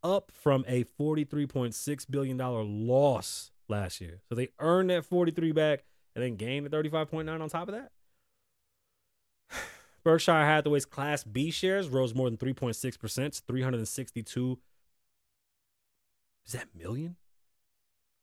up 0.06 0.32
from 0.32 0.64
a 0.68 0.84
$43.6 0.84 2.06
billion 2.10 2.38
loss 2.38 3.52
last 3.68 4.00
year. 4.00 4.22
So 4.30 4.36
they 4.36 4.50
earned 4.60 4.90
that 4.90 5.06
43 5.06 5.52
back 5.52 5.84
and 6.16 6.24
then 6.24 6.36
gained 6.36 6.66
the 6.66 6.70
35.9 6.70 7.42
on 7.42 7.50
top 7.50 7.68
of 7.68 7.76
that. 7.76 7.92
Berkshire 10.04 10.34
Hathaway's 10.34 10.86
Class 10.86 11.24
B 11.24 11.50
shares 11.52 11.90
rose 11.90 12.14
more 12.14 12.30
than 12.30 12.38
3.6% 12.38 13.00
to 13.32 13.42
362 13.48 14.60
is 16.46 16.54
that 16.54 16.68
million? 16.76 17.16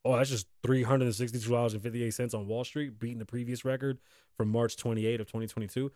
Oh, 0.04 0.16
that's 0.16 0.30
just 0.30 0.46
three 0.62 0.82
hundred 0.82 1.06
and 1.06 1.14
sixty-two 1.14 1.50
dollars 1.50 1.74
and 1.74 1.82
fifty-eight 1.82 2.14
cents 2.14 2.34
on 2.34 2.46
Wall 2.46 2.64
Street, 2.64 2.98
beating 2.98 3.18
the 3.18 3.24
previous 3.24 3.64
record 3.64 3.98
from 4.36 4.48
March 4.48 4.76
28 4.76 5.20
of 5.20 5.26
2022. 5.26 5.92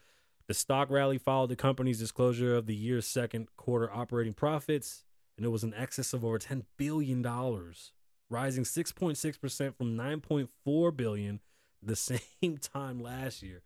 The 0.47 0.55
stock 0.55 0.91
rally 0.91 1.19
followed 1.19 1.51
the 1.51 1.57
company's 1.57 1.99
disclosure 1.99 2.55
of 2.55 2.67
the 2.67 2.75
year's 2.75 3.07
second 3.07 3.49
quarter 3.57 3.91
operating 3.93 4.33
profits, 4.33 5.05
and 5.37 5.45
it 5.45 5.51
was 5.51 5.65
in 5.65 5.75
excess 5.75 6.13
of 6.13 6.25
over 6.25 6.39
10 6.39 6.65
billion 6.77 7.23
dollars, 7.23 7.93
rising 8.31 8.65
6.6 8.65 9.41
percent 9.41 9.77
from 9.77 9.97
9.4 9.97 10.97
billion 10.97 11.41
the 11.83 11.97
same 11.97 12.59
time 12.61 13.01
last 13.01 13.43
year. 13.43 13.63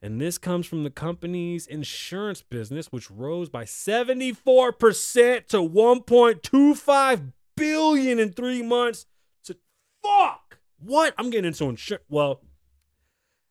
And 0.00 0.20
this 0.20 0.38
comes 0.38 0.66
from 0.66 0.84
the 0.84 0.90
company's 0.90 1.66
insurance 1.66 2.40
business, 2.42 2.92
which 2.92 3.10
rose 3.10 3.48
by 3.48 3.64
74% 3.64 5.46
to 5.48 5.56
1.25 5.56 7.32
billion 7.56 8.18
in 8.20 8.32
three 8.32 8.62
months. 8.62 9.06
To 9.44 9.56
fuck 10.02 10.60
what? 10.78 11.14
I'm 11.18 11.30
getting 11.30 11.48
into 11.48 11.64
insurance. 11.64 12.04
Well, 12.08 12.42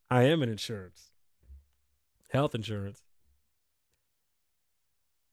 I 0.10 0.24
am 0.24 0.42
in 0.42 0.48
insurance, 0.48 1.12
health 2.30 2.56
insurance. 2.56 3.02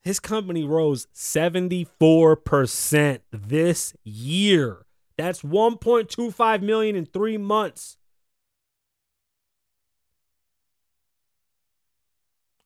His 0.05 0.21
company 0.21 0.65
rose 0.65 1.09
74% 1.15 3.21
this 3.33 3.95
year. 4.05 4.85
That's 5.17 5.41
1.25 5.41 6.63
million 6.63 6.95
in 6.95 7.07
3 7.07 7.39
months. 7.39 7.97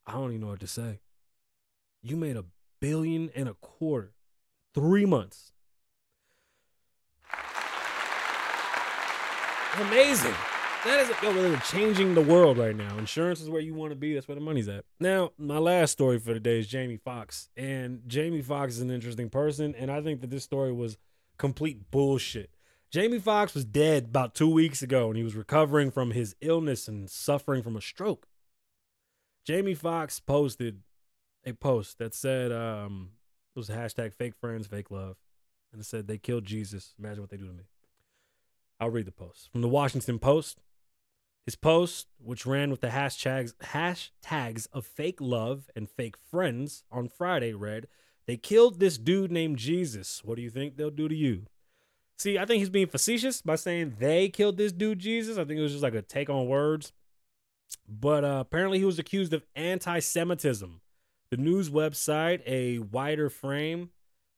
I 0.06 0.12
don't 0.12 0.30
even 0.30 0.40
know 0.40 0.48
what 0.48 0.60
to 0.60 0.66
say. 0.66 1.00
You 2.02 2.16
made 2.16 2.36
a 2.36 2.44
billion 2.80 3.30
and 3.34 3.48
a 3.48 3.54
quarter. 3.54 4.12
3 4.74 5.06
months. 5.06 5.52
amazing. 9.80 10.34
That 10.84 11.00
is 11.00 11.10
yo, 11.22 11.32
they're 11.32 11.58
changing 11.60 12.14
the 12.14 12.22
world 12.22 12.56
right 12.56 12.74
now. 12.74 12.96
Insurance 12.98 13.40
is 13.40 13.50
where 13.50 13.60
you 13.60 13.74
want 13.74 13.90
to 13.90 13.96
be. 13.96 14.14
That's 14.14 14.28
where 14.28 14.36
the 14.36 14.40
money's 14.40 14.68
at. 14.68 14.84
Now, 15.00 15.32
my 15.36 15.58
last 15.58 15.90
story 15.90 16.20
for 16.20 16.32
today 16.32 16.60
is 16.60 16.68
Jamie 16.68 16.96
Foxx, 16.96 17.48
and 17.56 18.02
Jamie 18.06 18.42
Foxx 18.42 18.74
is 18.74 18.80
an 18.80 18.90
interesting 18.90 19.28
person, 19.28 19.74
and 19.74 19.90
I 19.90 20.00
think 20.00 20.20
that 20.20 20.30
this 20.30 20.44
story 20.44 20.72
was 20.72 20.96
complete 21.36 21.90
bullshit. 21.90 22.50
Jamie 22.92 23.18
Foxx 23.18 23.54
was 23.54 23.64
dead 23.64 24.04
about 24.04 24.36
two 24.36 24.48
weeks 24.48 24.80
ago, 24.80 25.08
and 25.08 25.16
he 25.16 25.24
was 25.24 25.34
recovering 25.34 25.90
from 25.90 26.12
his 26.12 26.36
illness 26.40 26.86
and 26.86 27.10
suffering 27.10 27.62
from 27.62 27.76
a 27.76 27.82
stroke. 27.82 28.28
Jamie 29.44 29.74
Foxx 29.74 30.20
posted 30.20 30.82
a 31.44 31.54
post 31.54 31.98
that 31.98 32.14
said, 32.14 32.52
um, 32.52 33.10
it 33.54 33.58
was 33.58 33.68
hashtag 33.68 34.14
fake 34.14 34.34
friends, 34.36 34.68
fake 34.68 34.90
love. 34.92 35.16
And 35.72 35.80
it 35.80 35.84
said, 35.84 36.06
they 36.06 36.18
killed 36.18 36.44
Jesus. 36.44 36.94
Imagine 36.98 37.22
what 37.22 37.30
they 37.30 37.36
do 37.36 37.46
to 37.46 37.52
me. 37.52 37.64
I'll 38.80 38.90
read 38.90 39.06
the 39.06 39.12
post 39.12 39.50
from 39.50 39.60
the 39.60 39.68
Washington 39.68 40.18
Post. 40.18 40.60
His 41.48 41.56
post, 41.56 42.08
which 42.18 42.44
ran 42.44 42.70
with 42.70 42.82
the 42.82 42.88
hashtags 42.88 43.54
hashtags 43.72 44.66
of 44.70 44.84
fake 44.84 45.18
love 45.18 45.70
and 45.74 45.88
fake 45.88 46.18
friends 46.30 46.84
on 46.92 47.08
Friday, 47.08 47.54
read, 47.54 47.88
"They 48.26 48.36
killed 48.36 48.80
this 48.80 48.98
dude 48.98 49.32
named 49.32 49.56
Jesus. 49.56 50.22
What 50.22 50.36
do 50.36 50.42
you 50.42 50.50
think 50.50 50.76
they'll 50.76 50.90
do 50.90 51.08
to 51.08 51.14
you?" 51.14 51.46
See, 52.18 52.36
I 52.36 52.44
think 52.44 52.58
he's 52.58 52.68
being 52.68 52.86
facetious 52.86 53.40
by 53.40 53.56
saying 53.56 53.96
they 53.98 54.28
killed 54.28 54.58
this 54.58 54.72
dude 54.72 54.98
Jesus. 54.98 55.38
I 55.38 55.46
think 55.46 55.58
it 55.58 55.62
was 55.62 55.72
just 55.72 55.82
like 55.82 55.94
a 55.94 56.02
take 56.02 56.28
on 56.28 56.48
words. 56.48 56.92
But 57.88 58.26
uh, 58.26 58.40
apparently, 58.40 58.78
he 58.78 58.84
was 58.84 58.98
accused 58.98 59.32
of 59.32 59.46
anti-Semitism. 59.56 60.82
The 61.30 61.36
news 61.38 61.70
website, 61.70 62.42
a 62.44 62.80
wider 62.80 63.30
frame, 63.30 63.88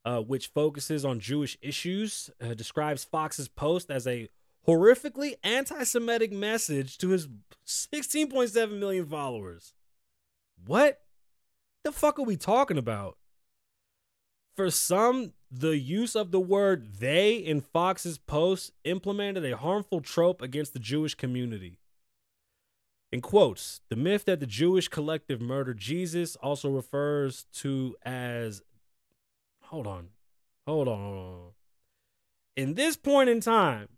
uh, 0.05 0.20
which 0.20 0.46
focuses 0.46 1.05
on 1.05 1.18
Jewish 1.18 1.59
issues, 1.61 2.31
uh, 2.40 2.55
describes 2.55 3.03
Foxx's 3.03 3.49
post 3.49 3.90
as 3.90 4.07
a 4.07 4.29
horrifically 4.66 5.35
anti 5.42 5.85
Semitic 5.85 6.33
message 6.33 6.99
to 6.99 7.11
his 7.11 7.29
16.7 7.66 8.79
million 8.79 9.07
followers. 9.07 9.75
What 10.66 11.01
the 11.85 11.92
fuck 11.92 12.18
are 12.18 12.25
we 12.25 12.37
talking 12.37 12.79
about? 12.79 13.16
For 14.57 14.70
some, 14.70 15.33
the 15.51 15.79
use 15.79 16.14
of 16.14 16.33
the 16.33 16.40
word 16.40 16.96
they 16.99 17.37
in 17.37 17.61
Foxx's 17.61 18.18
post 18.18 18.73
implemented 18.85 19.44
a 19.44 19.57
harmful 19.57 20.01
trope 20.01 20.42
against 20.42 20.73
the 20.73 20.79
Jewish 20.79 21.14
community. 21.14 21.79
In 23.12 23.20
quotes, 23.20 23.81
the 23.88 23.96
myth 23.96 24.27
that 24.27 24.38
the 24.38 24.46
Jewish 24.46 24.88
collective 24.88 25.40
murdered 25.40 25.79
Jesus 25.79 26.37
also 26.37 26.70
refers 26.70 27.46
to 27.55 27.96
as 28.05 28.62
hold 29.62 29.87
on. 29.87 30.09
Hold 30.66 30.88
on, 30.88 30.99
hold 30.99 31.27
on. 31.27 31.51
In 32.57 32.75
this 32.75 32.96
point 32.96 33.31
in 33.31 33.40
time, 33.40 33.88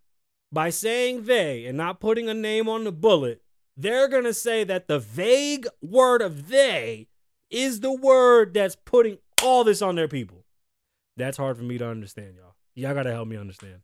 by 0.52 0.70
saying 0.70 1.24
they 1.24 1.64
and 1.64 1.76
not 1.76 2.00
putting 2.00 2.28
a 2.28 2.34
name 2.34 2.68
on 2.68 2.84
the 2.84 2.92
bullet, 2.92 3.42
they're 3.76 4.08
going 4.08 4.24
to 4.24 4.34
say 4.34 4.64
that 4.64 4.86
the 4.86 4.98
vague 4.98 5.66
word 5.80 6.20
of 6.20 6.48
they 6.48 7.08
is 7.50 7.80
the 7.80 7.92
word 7.92 8.54
that's 8.54 8.76
putting 8.76 9.18
all 9.42 9.64
this 9.64 9.82
on 9.82 9.94
their 9.94 10.08
people. 10.08 10.44
That's 11.16 11.36
hard 11.36 11.56
for 11.56 11.62
me 11.62 11.78
to 11.78 11.86
understand, 11.86 12.34
y'all. 12.36 12.54
Y'all 12.74 12.94
got 12.94 13.04
to 13.04 13.12
help 13.12 13.28
me 13.28 13.36
understand. 13.36 13.80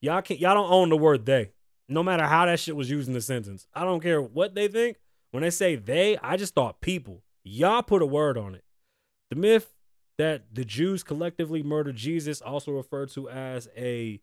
Y'all 0.00 0.22
can't 0.22 0.40
y'all 0.40 0.54
don't 0.54 0.70
own 0.70 0.88
the 0.88 0.96
word 0.96 1.24
they. 1.24 1.52
No 1.88 2.02
matter 2.02 2.24
how 2.24 2.46
that 2.46 2.58
shit 2.58 2.76
was 2.76 2.90
used 2.90 3.08
in 3.08 3.14
the 3.14 3.20
sentence. 3.20 3.66
I 3.74 3.84
don't 3.84 4.00
care 4.00 4.20
what 4.20 4.54
they 4.54 4.68
think. 4.68 4.96
When 5.30 5.42
they 5.42 5.50
say 5.50 5.76
they, 5.76 6.18
I 6.18 6.36
just 6.36 6.54
thought 6.54 6.80
people. 6.80 7.22
Y'all 7.44 7.82
put 7.82 8.02
a 8.02 8.06
word 8.06 8.36
on 8.36 8.54
it. 8.54 8.64
The 9.30 9.36
myth 9.36 9.74
that 10.18 10.44
the 10.52 10.64
Jews 10.64 11.02
collectively 11.02 11.62
murdered 11.62 11.96
Jesus, 11.96 12.40
also 12.40 12.72
referred 12.72 13.10
to 13.10 13.28
as 13.30 13.68
a 13.76 14.20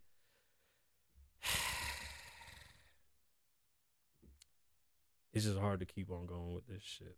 it's 5.33 5.45
just 5.45 5.57
hard 5.57 5.79
to 5.79 5.85
keep 5.85 6.11
on 6.11 6.25
going 6.25 6.53
with 6.53 6.67
this 6.67 6.83
shit. 6.83 7.15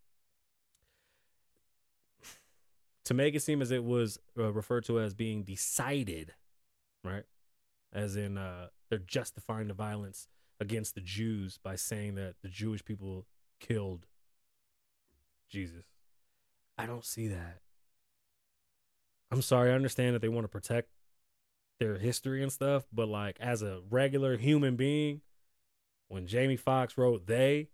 To 3.06 3.16
make 3.16 3.34
it 3.34 3.42
seem 3.42 3.64
as 3.64 3.72
it 3.72 3.84
was 3.84 4.20
uh, 4.38 4.54
referred 4.54 4.86
to 4.86 5.00
as 5.00 5.16
being 5.16 5.42
decided, 5.44 6.36
right? 7.04 7.24
As 7.92 8.16
in, 8.16 8.38
uh, 8.38 8.68
they're 8.90 9.00
justifying 9.00 9.68
the 9.68 9.74
violence 9.74 10.28
against 10.60 10.94
the 10.94 11.02
Jews 11.02 11.58
by 11.62 11.76
saying 11.76 12.14
that 12.16 12.36
the 12.44 12.48
Jewish 12.48 12.86
people 12.86 13.26
killed 13.60 14.06
Jesus. 15.50 15.86
I 16.78 16.86
don't 16.86 17.04
see 17.04 17.28
that. 17.28 17.62
I'm 19.32 19.42
sorry, 19.42 19.72
I 19.72 19.76
understand 19.76 20.14
that 20.14 20.22
they 20.22 20.30
want 20.30 20.44
to 20.44 20.50
protect 20.50 20.90
their 21.82 21.98
history 21.98 22.44
and 22.44 22.52
stuff, 22.52 22.86
but 22.94 23.08
like 23.08 23.38
as 23.40 23.64
a 23.64 23.82
regular 23.90 24.38
human 24.38 24.76
being, 24.76 25.22
when 26.08 26.28
Jamie 26.28 26.56
Foxx 26.56 26.96
wrote 26.96 27.26
they, 27.26 27.70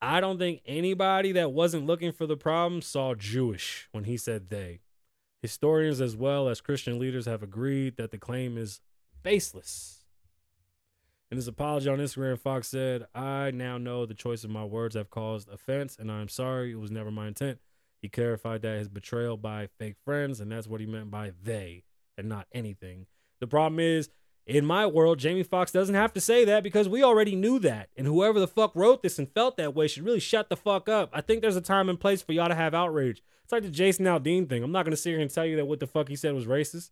I 0.00 0.20
don't 0.20 0.38
think 0.38 0.62
anybody 0.64 1.32
that 1.32 1.52
wasn't 1.52 1.86
looking 1.86 2.12
for 2.12 2.26
the 2.26 2.36
problem 2.36 2.80
saw 2.80 3.14
Jewish 3.14 3.88
when 3.90 4.04
he 4.04 4.16
said 4.16 4.50
they. 4.50 4.80
Historians 5.42 6.00
as 6.00 6.14
well 6.14 6.48
as 6.48 6.60
Christian 6.60 6.98
leaders 6.98 7.26
have 7.26 7.42
agreed 7.42 7.96
that 7.96 8.12
the 8.12 8.18
claim 8.18 8.56
is 8.56 8.80
baseless. 9.22 10.04
In 11.28 11.38
his 11.38 11.48
apology 11.48 11.88
on 11.88 11.98
Instagram, 11.98 12.38
Foxx 12.38 12.68
said, 12.68 13.06
I 13.16 13.50
now 13.50 13.78
know 13.78 14.06
the 14.06 14.14
choice 14.14 14.44
of 14.44 14.50
my 14.50 14.64
words 14.64 14.94
have 14.94 15.10
caused 15.10 15.48
offense, 15.48 15.96
and 15.98 16.10
I'm 16.10 16.28
sorry. 16.28 16.70
It 16.70 16.78
was 16.78 16.92
never 16.92 17.10
my 17.10 17.26
intent. 17.26 17.58
He 18.00 18.08
clarified 18.08 18.62
that 18.62 18.78
his 18.78 18.88
betrayal 18.88 19.36
by 19.36 19.66
fake 19.78 19.96
friends, 20.04 20.40
and 20.40 20.52
that's 20.52 20.68
what 20.68 20.80
he 20.80 20.86
meant 20.86 21.10
by 21.10 21.32
they 21.42 21.82
and 22.16 22.28
not 22.28 22.46
anything. 22.52 23.06
The 23.40 23.46
problem 23.46 23.80
is, 23.80 24.08
in 24.46 24.64
my 24.64 24.86
world, 24.86 25.18
Jamie 25.18 25.42
Foxx 25.42 25.72
doesn't 25.72 25.96
have 25.96 26.12
to 26.12 26.20
say 26.20 26.44
that 26.44 26.62
because 26.62 26.88
we 26.88 27.02
already 27.02 27.34
knew 27.34 27.58
that. 27.58 27.88
And 27.96 28.06
whoever 28.06 28.38
the 28.38 28.46
fuck 28.46 28.76
wrote 28.76 29.02
this 29.02 29.18
and 29.18 29.28
felt 29.32 29.56
that 29.56 29.74
way 29.74 29.88
should 29.88 30.04
really 30.04 30.20
shut 30.20 30.48
the 30.48 30.56
fuck 30.56 30.88
up. 30.88 31.10
I 31.12 31.20
think 31.20 31.42
there's 31.42 31.56
a 31.56 31.60
time 31.60 31.88
and 31.88 31.98
place 31.98 32.22
for 32.22 32.32
y'all 32.32 32.48
to 32.48 32.54
have 32.54 32.72
outrage. 32.72 33.22
It's 33.42 33.52
like 33.52 33.64
the 33.64 33.70
Jason 33.70 34.06
Aldean 34.06 34.48
thing. 34.48 34.62
I'm 34.62 34.72
not 34.72 34.84
gonna 34.84 34.96
sit 34.96 35.10
here 35.10 35.20
and 35.20 35.30
tell 35.30 35.46
you 35.46 35.56
that 35.56 35.66
what 35.66 35.80
the 35.80 35.86
fuck 35.86 36.08
he 36.08 36.16
said 36.16 36.34
was 36.34 36.46
racist. 36.46 36.90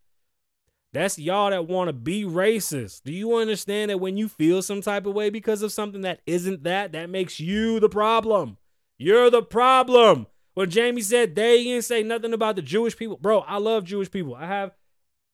That's 0.92 1.18
y'all 1.18 1.50
that 1.50 1.66
want 1.66 1.88
to 1.88 1.92
be 1.92 2.24
racist. 2.24 3.02
Do 3.02 3.12
you 3.12 3.34
understand 3.36 3.90
that 3.90 3.98
when 3.98 4.16
you 4.16 4.28
feel 4.28 4.62
some 4.62 4.80
type 4.80 5.06
of 5.06 5.14
way 5.14 5.28
because 5.28 5.62
of 5.62 5.72
something 5.72 6.02
that 6.02 6.20
isn't 6.26 6.62
that, 6.62 6.92
that 6.92 7.10
makes 7.10 7.40
you 7.40 7.80
the 7.80 7.88
problem? 7.88 8.58
You're 8.96 9.28
the 9.28 9.42
problem. 9.42 10.28
When 10.54 10.70
Jamie 10.70 11.02
said 11.02 11.34
they 11.34 11.64
didn't 11.64 11.84
say 11.84 12.04
nothing 12.04 12.32
about 12.32 12.54
the 12.54 12.62
Jewish 12.62 12.96
people, 12.96 13.16
bro, 13.16 13.40
I 13.40 13.58
love 13.58 13.84
Jewish 13.84 14.08
people. 14.08 14.36
I 14.36 14.46
have 14.46 14.70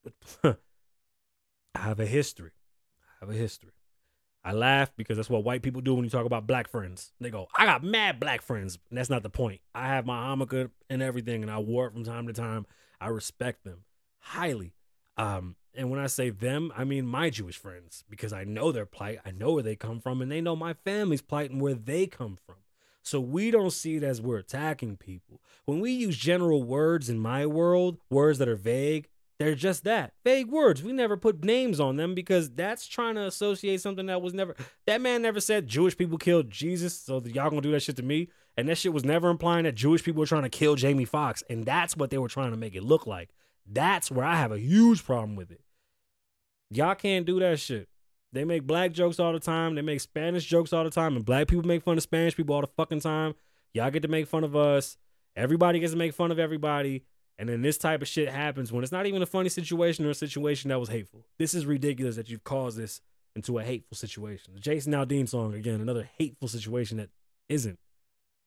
I 0.45 0.55
have 1.75 2.01
a 2.01 2.07
history. 2.07 2.53
I 3.21 3.27
have 3.27 3.35
a 3.35 3.39
history. 3.39 3.73
I 4.43 4.53
laugh 4.53 4.91
because 4.97 5.17
that's 5.17 5.29
what 5.29 5.45
white 5.45 5.63
people 5.63 5.83
do 5.83 5.95
when 5.95 6.05
you 6.05 6.11
talk 6.11 6.25
about 6.25 6.47
black 6.47 6.69
friends. 6.69 7.13
They 7.21 7.31
go, 7.31 7.49
I 7.57 7.67
got 7.67 7.85
mad 7.85 8.19
black 8.19 8.41
friends. 8.41 8.79
And 8.89 8.99
that's 8.99 9.11
not 9.11 9.23
the 9.23 9.31
point. 9.31 9.61
I 9.75 9.89
have 9.89 10.07
my 10.07 10.17
yarmulke 10.17 10.71
and 10.89 11.03
everything, 11.03 11.43
and 11.43 11.51
I 11.51 11.59
wore 11.59 11.87
it 11.87 11.93
from 11.93 12.05
time 12.05 12.27
to 12.27 12.33
time. 12.33 12.67
I 13.01 13.09
respect 13.09 13.65
them 13.65 13.85
highly. 14.19 14.73
Um, 15.17 15.57
and 15.75 15.91
when 15.91 16.01
I 16.01 16.07
say 16.07 16.31
them, 16.31 16.73
I 16.77 16.85
mean 16.85 17.07
my 17.07 17.31
Jewish 17.31 17.57
friends 17.57 18.05
because 18.09 18.33
I 18.33 18.45
know 18.45 18.73
their 18.73 18.87
plight. 18.87 19.19
I 19.25 19.31
know 19.31 19.53
where 19.53 19.63
they 19.63 19.77
come 19.77 20.01
from, 20.01 20.23
and 20.23 20.33
they 20.33 20.41
know 20.41 20.57
my 20.57 20.75
family's 20.85 21.23
plight 21.23 21.51
and 21.51 21.61
where 21.61 21.75
they 21.75 22.07
come 22.07 22.39
from. 22.47 22.57
So 23.03 23.21
we 23.21 23.51
don't 23.51 23.73
see 23.73 23.97
it 23.97 24.03
as 24.03 24.21
we're 24.21 24.39
attacking 24.39 24.97
people. 24.97 25.41
When 25.65 25.81
we 25.81 25.93
use 25.93 26.17
general 26.17 26.63
words 26.63 27.09
in 27.09 27.19
my 27.19 27.47
world, 27.47 27.99
words 28.11 28.39
that 28.39 28.49
are 28.49 28.57
vague, 28.57 29.09
they're 29.41 29.55
just 29.55 29.85
that 29.85 30.13
vague 30.23 30.51
words. 30.51 30.83
We 30.83 30.93
never 30.93 31.17
put 31.17 31.43
names 31.43 31.81
on 31.81 31.97
them 31.97 32.15
because 32.15 32.51
that's 32.51 32.87
trying 32.87 33.15
to 33.15 33.25
associate 33.25 33.81
something 33.81 34.05
that 34.05 34.21
was 34.21 34.35
never. 34.35 34.55
That 34.87 35.01
man 35.01 35.23
never 35.23 35.41
said 35.41 35.67
Jewish 35.67 35.97
people 35.97 36.19
killed 36.19 36.51
Jesus, 36.51 36.95
so 36.95 37.23
y'all 37.25 37.49
gonna 37.49 37.63
do 37.63 37.73
that 37.73 37.81
shit 37.81 37.97
to 37.97 38.03
me. 38.03 38.29
And 38.59 38.69
that 38.69 38.77
shit 38.77 38.93
was 38.93 39.03
never 39.03 39.31
implying 39.31 39.65
that 39.65 39.75
Jewish 39.75 40.05
people 40.05 40.21
were 40.21 40.27
trying 40.27 40.43
to 40.43 40.51
kill 40.51 40.75
Jamie 40.75 41.07
Foxx, 41.07 41.43
and 41.49 41.65
that's 41.65 41.97
what 41.97 42.11
they 42.11 42.19
were 42.19 42.29
trying 42.29 42.51
to 42.51 42.59
make 42.59 42.75
it 42.75 42.83
look 42.83 43.07
like. 43.07 43.31
That's 43.67 44.11
where 44.11 44.27
I 44.27 44.37
have 44.37 44.53
a 44.53 44.59
huge 44.59 45.07
problem 45.07 45.37
with 45.37 45.51
it. 45.51 45.63
Y'all 46.71 46.95
can't 46.95 47.25
do 47.25 47.41
that 47.41 47.61
shit. 47.61 47.89
They 48.35 48.45
make 48.45 48.67
black 48.67 48.93
jokes 48.93 49.19
all 49.19 49.33
the 49.33 49.41
time. 49.41 49.75
They 49.75 49.81
make 49.81 50.03
Spanish 50.03 50.45
jokes 50.45 50.75
all 50.75 50.85
the 50.85 50.91
time, 50.91 51.17
and 51.17 51.25
black 51.25 51.49
people 51.49 51.67
make 51.67 51.83
fun 51.83 51.97
of 51.97 52.03
Spanish 52.03 52.37
people 52.37 52.55
all 52.55 52.61
the 52.61 52.67
fucking 52.67 53.01
time. 53.01 53.35
Y'all 53.73 53.91
get 53.91 54.03
to 54.03 54.09
make 54.09 54.27
fun 54.27 54.45
of 54.45 54.55
us. 54.55 54.99
Everybody 55.35 55.81
gets 55.81 55.93
to 55.93 55.99
make 55.99 56.13
fun 56.13 56.31
of 56.31 56.39
everybody. 56.39 57.05
And 57.41 57.49
then 57.49 57.63
this 57.63 57.79
type 57.79 58.03
of 58.03 58.09
shit 58.09 58.29
happens 58.29 58.71
when 58.71 58.83
it's 58.83 58.93
not 58.93 59.07
even 59.07 59.23
a 59.23 59.27
funny 59.27 59.49
situation 59.49 60.05
or 60.05 60.11
a 60.11 60.15
situation 60.15 60.69
that 60.69 60.79
was 60.79 60.91
hateful. 60.91 61.25
This 61.39 61.55
is 61.55 61.65
ridiculous 61.65 62.17
that 62.17 62.29
you've 62.29 62.45
caused 62.45 62.77
this 62.77 63.01
into 63.35 63.59
a 63.59 63.65
hateful 63.65 63.97
situation. 63.97 64.53
The 64.53 64.61
Jason 64.61 64.93
Aldean 64.93 65.27
song, 65.27 65.55
again, 65.55 65.81
another 65.81 66.07
hateful 66.19 66.49
situation 66.49 66.99
that 66.99 67.09
isn't. 67.49 67.79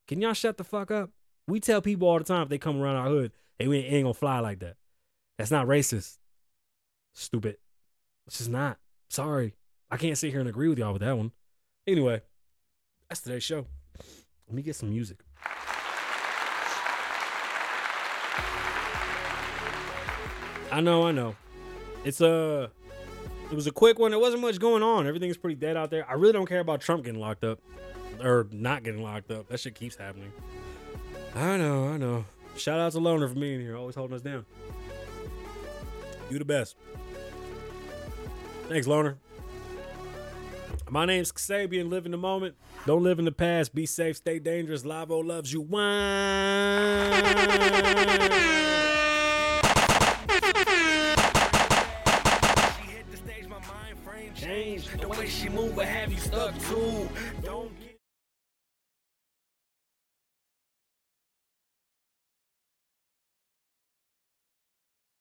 Can 0.08 0.22
y'all 0.22 0.34
shut 0.34 0.58
the 0.58 0.64
fuck 0.64 0.92
up? 0.92 1.10
We 1.48 1.60
tell 1.60 1.82
people 1.82 2.08
all 2.08 2.20
the 2.20 2.24
time 2.24 2.44
if 2.44 2.50
they 2.50 2.60
come 2.60 2.80
around 2.80 2.98
our 2.98 3.08
hood, 3.08 3.32
hey, 3.58 3.68
we 3.68 3.80
ain't 3.80 4.04
gonna 4.04 4.14
fly 4.14 4.38
like 4.42 4.60
that. 4.60 4.76
That's 5.40 5.50
not 5.50 5.66
racist. 5.66 6.20
Stupid. 7.14 7.58
It's 8.28 8.38
just 8.38 8.52
not. 8.52 8.78
Sorry. 9.10 9.56
I 9.90 9.98
can't 9.98 10.20
sit 10.20 10.30
here 10.30 10.40
and 10.40 10.50
agree 10.50 10.70
with 10.70 10.78
y'all 10.78 10.94
with 10.94 11.02
that 11.02 11.18
one. 11.18 11.32
Anyway, 11.88 12.22
that's 13.10 13.22
today's 13.22 13.44
show. 13.44 13.66
Let 14.48 14.56
me 14.56 14.62
get 14.62 14.76
some 14.76 14.92
music. 14.92 15.24
I 20.74 20.82
know, 20.82 21.06
I 21.06 21.12
know. 21.12 21.36
It's 22.04 22.20
a. 22.20 22.72
It 23.52 23.56
was 23.56 23.68
a 23.68 23.72
quick 23.72 24.00
one. 24.00 24.10
There 24.10 24.20
wasn't 24.20 24.42
much 24.42 24.58
going 24.58 24.82
on. 24.82 25.06
Everything's 25.06 25.38
pretty 25.38 25.54
dead 25.54 25.78
out 25.78 25.92
there. 25.92 26.10
I 26.10 26.14
really 26.14 26.34
don't 26.34 26.48
care 26.48 26.62
about 26.62 26.82
Trump 26.82 27.04
getting 27.04 27.22
locked 27.22 27.44
up 27.44 27.60
or 28.24 28.48
not 28.52 28.82
getting 28.82 29.04
locked 29.04 29.30
up. 29.30 29.50
That 29.50 29.60
shit 29.60 29.76
keeps 29.76 29.96
happening. 29.96 30.34
I 31.36 31.58
know, 31.58 31.90
I 31.90 31.98
know. 31.98 32.26
Shout 32.58 32.80
out 32.80 32.92
to 32.94 33.00
Loner 33.00 33.28
for 33.28 33.36
being 33.36 33.60
here, 33.62 33.78
always 33.78 33.94
holding 33.94 34.16
us 34.16 34.24
down. 34.24 34.48
You 36.32 36.40
the 36.40 36.46
best. 36.46 36.76
Thanks, 38.68 38.88
Loner. 38.88 39.20
My 40.90 41.06
name's 41.06 41.32
Kasabian. 41.32 41.92
Live 41.92 42.08
in 42.08 42.12
the 42.12 42.18
moment. 42.18 42.56
Don't 42.88 43.04
live 43.04 43.20
in 43.20 43.26
the 43.26 43.32
past. 43.32 43.76
Be 43.76 43.86
safe. 43.86 44.18
Stay 44.18 44.40
dangerous. 44.40 44.84
Lavo 44.84 45.18
oh, 45.18 45.20
loves 45.20 45.54
you. 45.54 45.62
Wine. 45.62 45.84
She 55.44 55.50
move, 55.50 55.78
I 55.78 55.84
have 55.84 56.10
you 56.10 56.20
stuck 56.20 56.58
too. 56.70 57.10
Don't 57.44 57.63